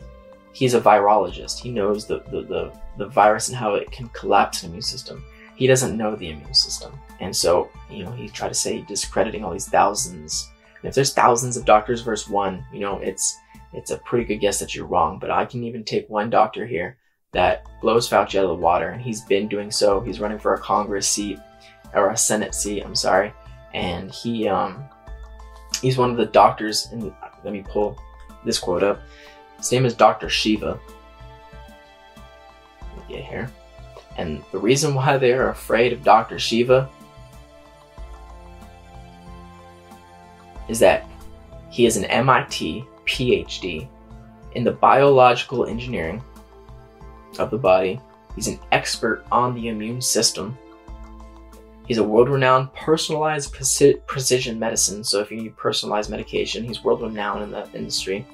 [0.52, 1.60] He's a virologist.
[1.60, 5.24] He knows the, the, the, the virus and how it can collapse an immune system.
[5.58, 6.98] He doesn't know the immune system.
[7.20, 10.50] And so, you know, he tried to say discrediting all these thousands.
[10.82, 13.38] And if there's thousands of doctors versus one, you know, it's
[13.74, 15.18] it's a pretty good guess that you're wrong.
[15.20, 16.98] But I can even take one doctor here
[17.34, 20.00] that blows Fauci out of the water, and he's been doing so.
[20.00, 21.40] He's running for a Congress seat
[21.94, 23.34] or a Senate seat, I'm sorry.
[23.74, 24.86] And he um
[25.82, 27.12] he's one of the doctors and
[27.44, 27.98] let me pull
[28.46, 29.02] this quote up.
[29.58, 30.30] His name is Dr.
[30.30, 30.80] Shiva.
[32.96, 33.52] Let me get here.
[34.18, 36.40] And the reason why they are afraid of Dr.
[36.40, 36.90] Shiva
[40.68, 41.08] is that
[41.70, 43.88] he is an MIT PhD
[44.54, 46.22] in the biological engineering
[47.38, 48.02] of the body.
[48.36, 50.58] He's an expert on the immune system.
[51.88, 55.04] He's a world renowned personalized preci- precision medicine.
[55.04, 58.26] So, if you need personalized medication, he's world renowned in the industry.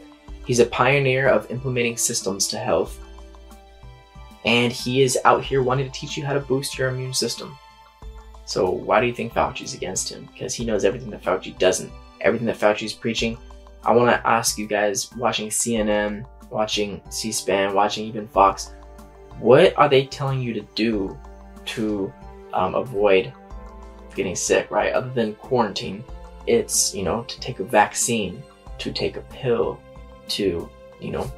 [0.46, 3.00] He's a pioneer of implementing systems to health.
[4.46, 7.58] And he is out here wanting to teach you how to boost your immune system.
[8.46, 10.28] So why do you think Fauci's against him?
[10.34, 11.92] Because he knows everything that Fauci doesn't.
[12.22, 13.38] Everything that Fauci's preaching.
[13.84, 18.74] I want to ask you guys watching CNN, watching C-SPAN, watching even Fox,
[19.40, 21.18] what are they telling you to do
[21.66, 22.14] to
[22.54, 23.34] um, avoid
[24.16, 24.94] getting sick, right?
[24.94, 26.04] Other than quarantine,
[26.48, 28.44] it's, you know, to take a vaccine,
[28.78, 29.80] to take a pill,
[30.30, 30.70] to,
[31.02, 31.32] you know,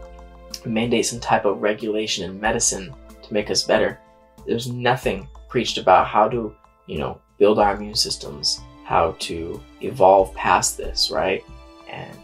[0.66, 4.00] mandate some type of regulation in medicine to make us better.
[4.46, 6.56] There's nothing preached about how to,
[6.88, 11.44] you know, build our immune systems, how to evolve past this, right?
[11.90, 12.18] And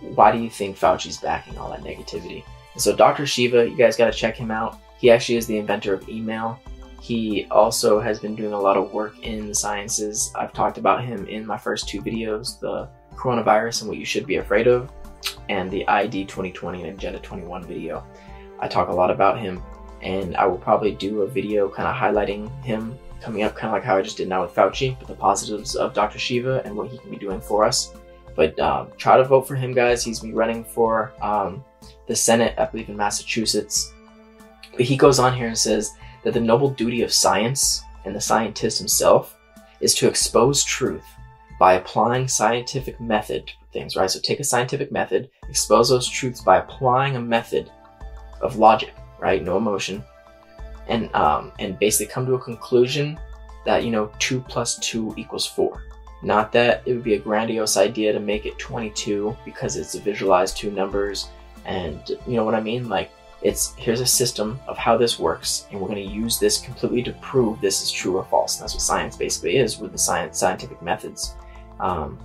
[0.00, 2.44] why do you think Fauci's backing all that negativity?
[2.74, 3.26] And so Dr.
[3.26, 4.78] Shiva, you guys got to check him out.
[4.98, 6.60] He actually is the inventor of email.
[7.00, 10.30] He also has been doing a lot of work in the sciences.
[10.36, 14.26] I've talked about him in my first two videos, the coronavirus and what you should
[14.26, 14.90] be afraid of,
[15.48, 18.04] and the ID 2020 and Agenda 21 video.
[18.58, 19.62] I talk a lot about him,
[20.02, 23.74] and I will probably do a video kind of highlighting him coming up, kind of
[23.74, 26.18] like how I just did now with Fauci, but the positives of Dr.
[26.18, 27.94] Shiva and what he can be doing for us.
[28.34, 30.02] But um, try to vote for him, guys.
[30.02, 31.64] He's been running for um,
[32.06, 33.92] the Senate, I believe, in Massachusetts.
[34.72, 35.92] But he goes on here and says
[36.22, 39.36] that the noble duty of science and the scientist himself
[39.80, 41.04] is to expose truth
[41.58, 44.10] by applying scientific method things, right?
[44.10, 47.70] So take a scientific method, expose those truths by applying a method
[48.40, 49.42] of logic, right?
[49.42, 50.04] No emotion,
[50.88, 53.18] and um, and basically come to a conclusion
[53.64, 55.82] that you know two plus two equals four.
[56.22, 60.56] Not that it would be a grandiose idea to make it 22 because it's visualized
[60.56, 61.28] two numbers,
[61.64, 62.88] and you know what I mean.
[62.88, 63.10] Like
[63.42, 67.02] it's here's a system of how this works, and we're going to use this completely
[67.04, 68.56] to prove this is true or false.
[68.56, 71.34] And that's what science basically is with the science scientific methods.
[71.78, 72.18] Um,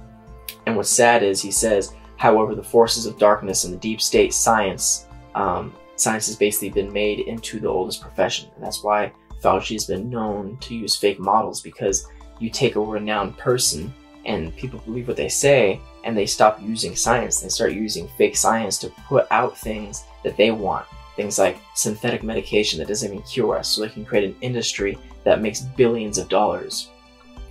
[0.66, 4.34] and what's sad is he says, however, the forces of darkness and the deep state
[4.34, 8.50] science, um, science has basically been made into the oldest profession.
[8.56, 9.12] And that's why
[9.42, 12.08] Fauci has been known to use fake models because
[12.40, 13.94] you take a renowned person
[14.26, 17.40] and people believe what they say and they stop using science.
[17.40, 20.86] They start using fake science to put out things that they want.
[21.16, 24.98] Things like synthetic medication that doesn't even cure us, so they can create an industry
[25.24, 26.90] that makes billions of dollars,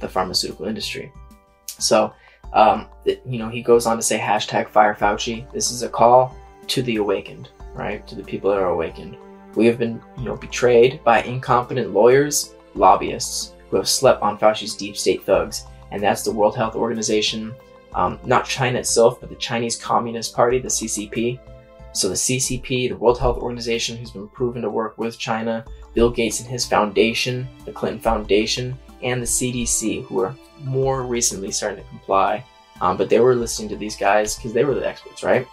[0.00, 1.10] the pharmaceutical industry.
[1.66, 2.12] So,
[2.54, 5.50] um, you know, he goes on to say hashtag fire Fauci.
[5.52, 6.34] This is a call
[6.68, 8.06] to the awakened, right?
[8.06, 9.16] To the people that are awakened.
[9.56, 14.74] We have been, you know, betrayed by incompetent lawyers, lobbyists who have slept on Fauci's
[14.74, 17.54] deep state thugs, and that's the World Health Organization,
[17.94, 21.38] um, not China itself, but the Chinese Communist Party, the CCP.
[21.92, 26.10] So the CCP, the World Health Organization, who's been proven to work with China, Bill
[26.10, 31.84] Gates and his foundation, the Clinton Foundation, and the CDC, who are more recently starting
[31.84, 32.44] to comply.
[32.80, 35.46] Um, but they were listening to these guys because they were the experts, right?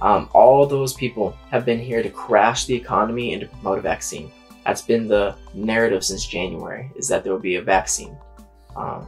[0.00, 3.82] Um, all those people have been here to crash the economy and to promote a
[3.82, 4.32] vaccine.
[4.64, 8.16] That's been the narrative since January, is that there will be a vaccine.
[8.74, 9.06] Um,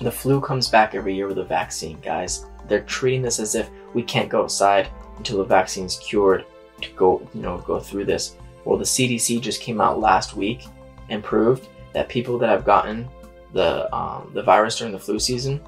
[0.00, 2.44] the flu comes back every year with a vaccine, guys.
[2.68, 6.44] They're treating this as if we can't go outside until the vaccine's cured
[6.80, 8.36] to go, you know, go through this.
[8.64, 10.64] Well, the CDC just came out last week
[11.08, 13.08] and proved that people that have gotten
[13.52, 15.60] the um, the virus during the flu season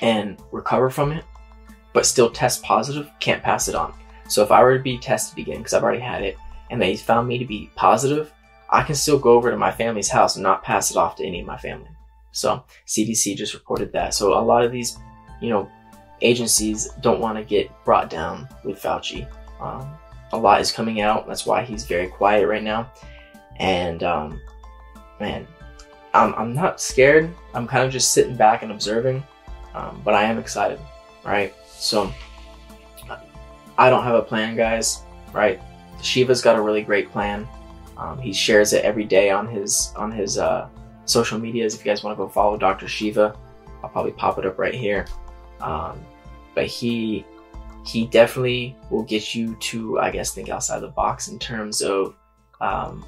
[0.00, 1.24] and recover from it,
[1.92, 3.92] but still test positive, can't pass it on.
[4.28, 6.36] So if I were to be tested again, because I've already had it,
[6.70, 8.32] and they found me to be positive,
[8.70, 11.26] I can still go over to my family's house and not pass it off to
[11.26, 11.90] any of my family.
[12.32, 14.14] So CDC just reported that.
[14.14, 14.96] So a lot of these,
[15.40, 15.68] you know,
[16.20, 19.28] agencies don't want to get brought down with Fauci.
[19.60, 19.92] Um,
[20.32, 21.26] a lot is coming out.
[21.26, 22.92] That's why he's very quiet right now.
[23.58, 24.40] And um,
[25.20, 25.46] man,
[26.14, 27.32] I'm, I'm not scared.
[27.54, 29.22] I'm kind of just sitting back and observing,
[29.74, 30.80] um, but I am excited,
[31.24, 31.54] right?
[31.66, 32.12] So
[33.78, 35.02] I don't have a plan, guys,
[35.32, 35.60] right?
[36.02, 37.46] Shiva's got a really great plan.
[37.96, 40.68] Um, he shares it every day on his on his uh,
[41.04, 41.74] social medias.
[41.74, 42.88] If you guys want to go follow Dr.
[42.88, 43.36] Shiva,
[43.82, 45.06] I'll probably pop it up right here.
[45.60, 46.00] Um,
[46.54, 47.24] but he
[47.84, 52.14] he definitely will get you to, I guess, think outside the box in terms of
[52.60, 53.04] um,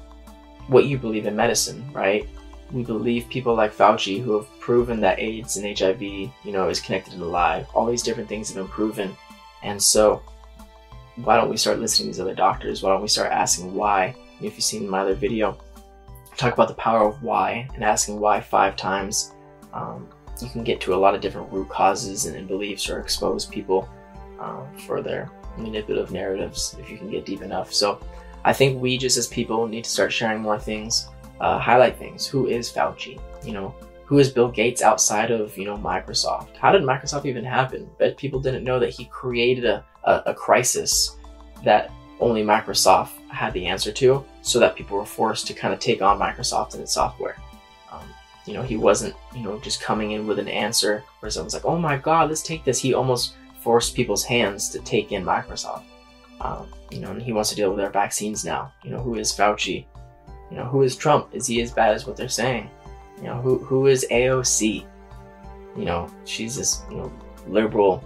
[0.67, 2.27] what you believe in medicine, right?
[2.71, 6.79] We believe people like Fauci who have proven that AIDS and HIV, you know, is
[6.79, 7.67] connected and alive.
[7.73, 9.15] All these different things have been proven.
[9.61, 10.23] And so,
[11.17, 12.81] why don't we start listening to these other doctors?
[12.81, 14.15] Why don't we start asking why?
[14.37, 15.57] If you've seen my other video,
[16.35, 19.33] talk about the power of why and asking why five times.
[19.73, 20.09] Um,
[20.41, 23.45] you can get to a lot of different root causes and, and beliefs or expose
[23.45, 23.87] people
[24.39, 27.73] um, for their manipulative narratives if you can get deep enough.
[27.73, 27.99] So
[28.45, 31.07] I think we just as people need to start sharing more things,
[31.39, 32.27] uh, highlight things.
[32.27, 33.19] Who is Fauci?
[33.43, 33.75] You know,
[34.05, 36.55] who is Bill Gates outside of you know Microsoft?
[36.57, 37.89] How did Microsoft even happen?
[37.97, 41.17] Bet people didn't know that he created a, a, a crisis
[41.63, 45.79] that only Microsoft had the answer to, so that people were forced to kind of
[45.79, 47.37] take on Microsoft and its software.
[47.91, 48.07] Um,
[48.45, 51.65] you know, he wasn't you know just coming in with an answer where someone's like,
[51.65, 55.83] "Oh my God, let's take this." He almost forced people's hands to take in Microsoft.
[56.43, 58.71] Um, you know, and he wants to deal with our vaccines now.
[58.83, 59.85] You know, who is Fauci?
[60.51, 61.29] You know, who is Trump?
[61.31, 62.69] Is he as bad as what they're saying?
[63.17, 64.85] You know, who who is AOC?
[65.77, 67.11] You know, she's this you know
[67.47, 68.03] liberal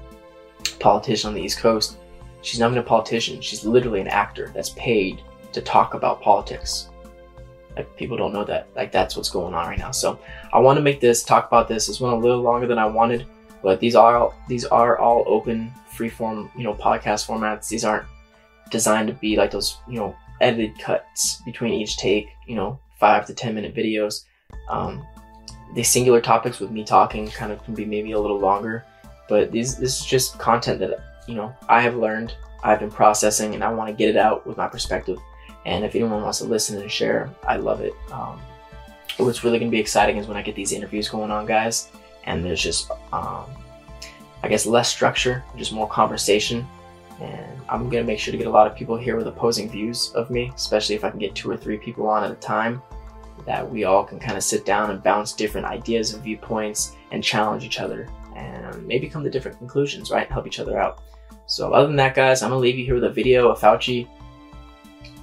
[0.79, 1.97] politician on the East Coast.
[2.43, 3.41] She's not even a politician.
[3.41, 5.21] She's literally an actor that's paid
[5.51, 6.89] to talk about politics.
[7.75, 8.67] Like people don't know that.
[8.75, 9.91] Like that's what's going on right now.
[9.91, 10.19] So
[10.53, 11.87] I want to make this talk about this.
[11.87, 13.25] This went a little longer than I wanted,
[13.63, 17.67] but these are these are all open, free form, you know, podcast formats.
[17.67, 18.05] These aren't
[18.69, 22.29] designed to be like those, you know, edited cuts between each take.
[22.47, 24.25] You know, five to ten minute videos.
[24.69, 25.05] Um,
[25.75, 28.85] the singular topics with me talking kind of can be maybe a little longer,
[29.27, 33.53] but these this is just content that you know I have learned, I've been processing,
[33.53, 35.17] and I want to get it out with my perspective.
[35.65, 37.93] And if anyone wants to listen and share, I love it.
[38.11, 38.39] Um,
[39.17, 41.89] what's really going to be exciting is when I get these interviews going on, guys,
[42.23, 43.45] and there's just, um,
[44.43, 46.65] I guess, less structure, just more conversation.
[47.19, 50.11] And I'm to make sure to get a lot of people here with opposing views
[50.13, 52.81] of me, especially if I can get two or three people on at a time,
[53.45, 57.23] that we all can kind of sit down and bounce different ideas and viewpoints and
[57.23, 60.29] challenge each other and maybe come to different conclusions, right?
[60.29, 61.01] Help each other out.
[61.45, 64.07] So, other than that, guys, I'm to leave you here with a video of Fauci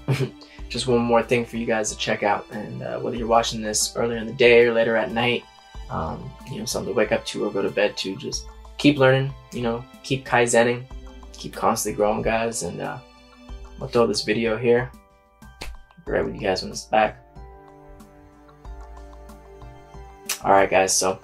[0.69, 2.47] just one more thing for you guys to check out.
[2.51, 5.45] And uh, whether you're watching this earlier in the day or later at night,
[5.91, 8.47] um, you know, something to wake up to or go to bed to, just
[8.79, 10.85] keep learning, you know, keep kaizening,
[11.45, 12.63] keep constantly growing, guys.
[12.63, 12.99] And uh,
[13.81, 14.91] I'll throw this video here.
[16.07, 17.21] Right with you guys when it's back.
[20.43, 21.19] Alright, guys, so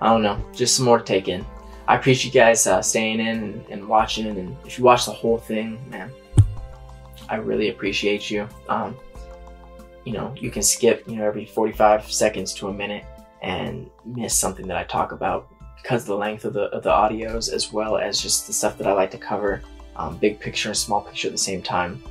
[0.00, 1.44] I don't know, just some more to take in.
[1.86, 4.26] I appreciate you guys uh, staying in and, and watching.
[4.26, 6.10] And if you watch the whole thing, man,
[7.28, 8.46] I really appreciate you.
[8.68, 8.96] Um,
[10.04, 13.04] you know, you can skip, you know, every 45 seconds to a minute
[13.42, 15.53] and miss something that I talk about
[15.84, 18.86] because the length of the, of the audios as well as just the stuff that
[18.86, 19.60] I like to cover,
[19.96, 22.02] um, big picture and small picture at the same time.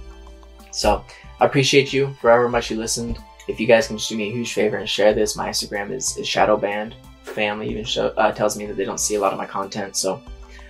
[0.69, 1.03] So
[1.39, 3.17] I appreciate you for however much you listened.
[3.47, 5.89] If you guys can just do me a huge favor and share this, my Instagram
[5.89, 6.93] is, is Shadowbanned.
[7.23, 9.95] Family even show, uh, tells me that they don't see a lot of my content,
[9.95, 10.21] so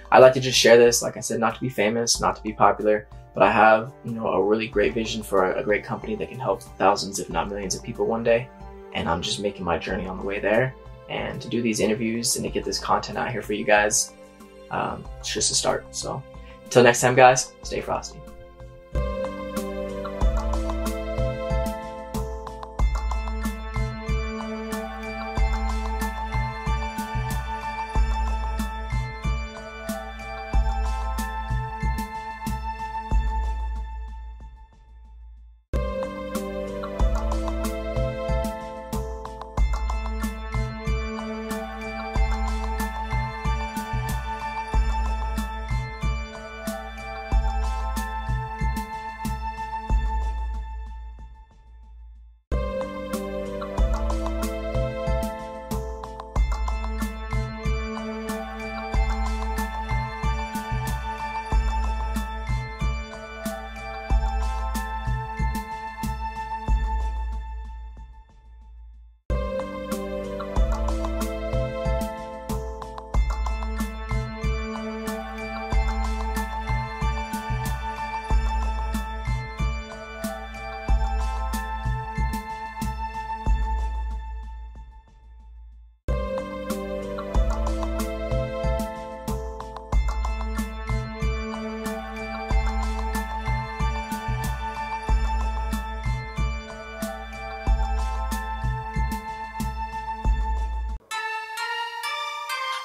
[0.10, 1.02] I like to just share this.
[1.02, 4.12] Like I said, not to be famous, not to be popular, but I have you
[4.12, 7.30] know a really great vision for a, a great company that can help thousands, if
[7.30, 8.48] not millions, of people one day.
[8.94, 10.74] And I'm just making my journey on the way there.
[11.10, 14.14] And to do these interviews and to get this content out here for you guys,
[14.72, 15.86] um, it's just a start.
[15.92, 16.24] So
[16.64, 18.23] until next time, guys, stay frosty.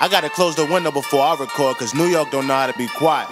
[0.08, 2.72] I gotta close the window before I record, cause New York don't know how to
[2.78, 3.28] be quiet.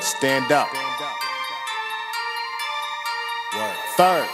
[0.00, 0.66] Stand up.
[3.96, 4.26] Third.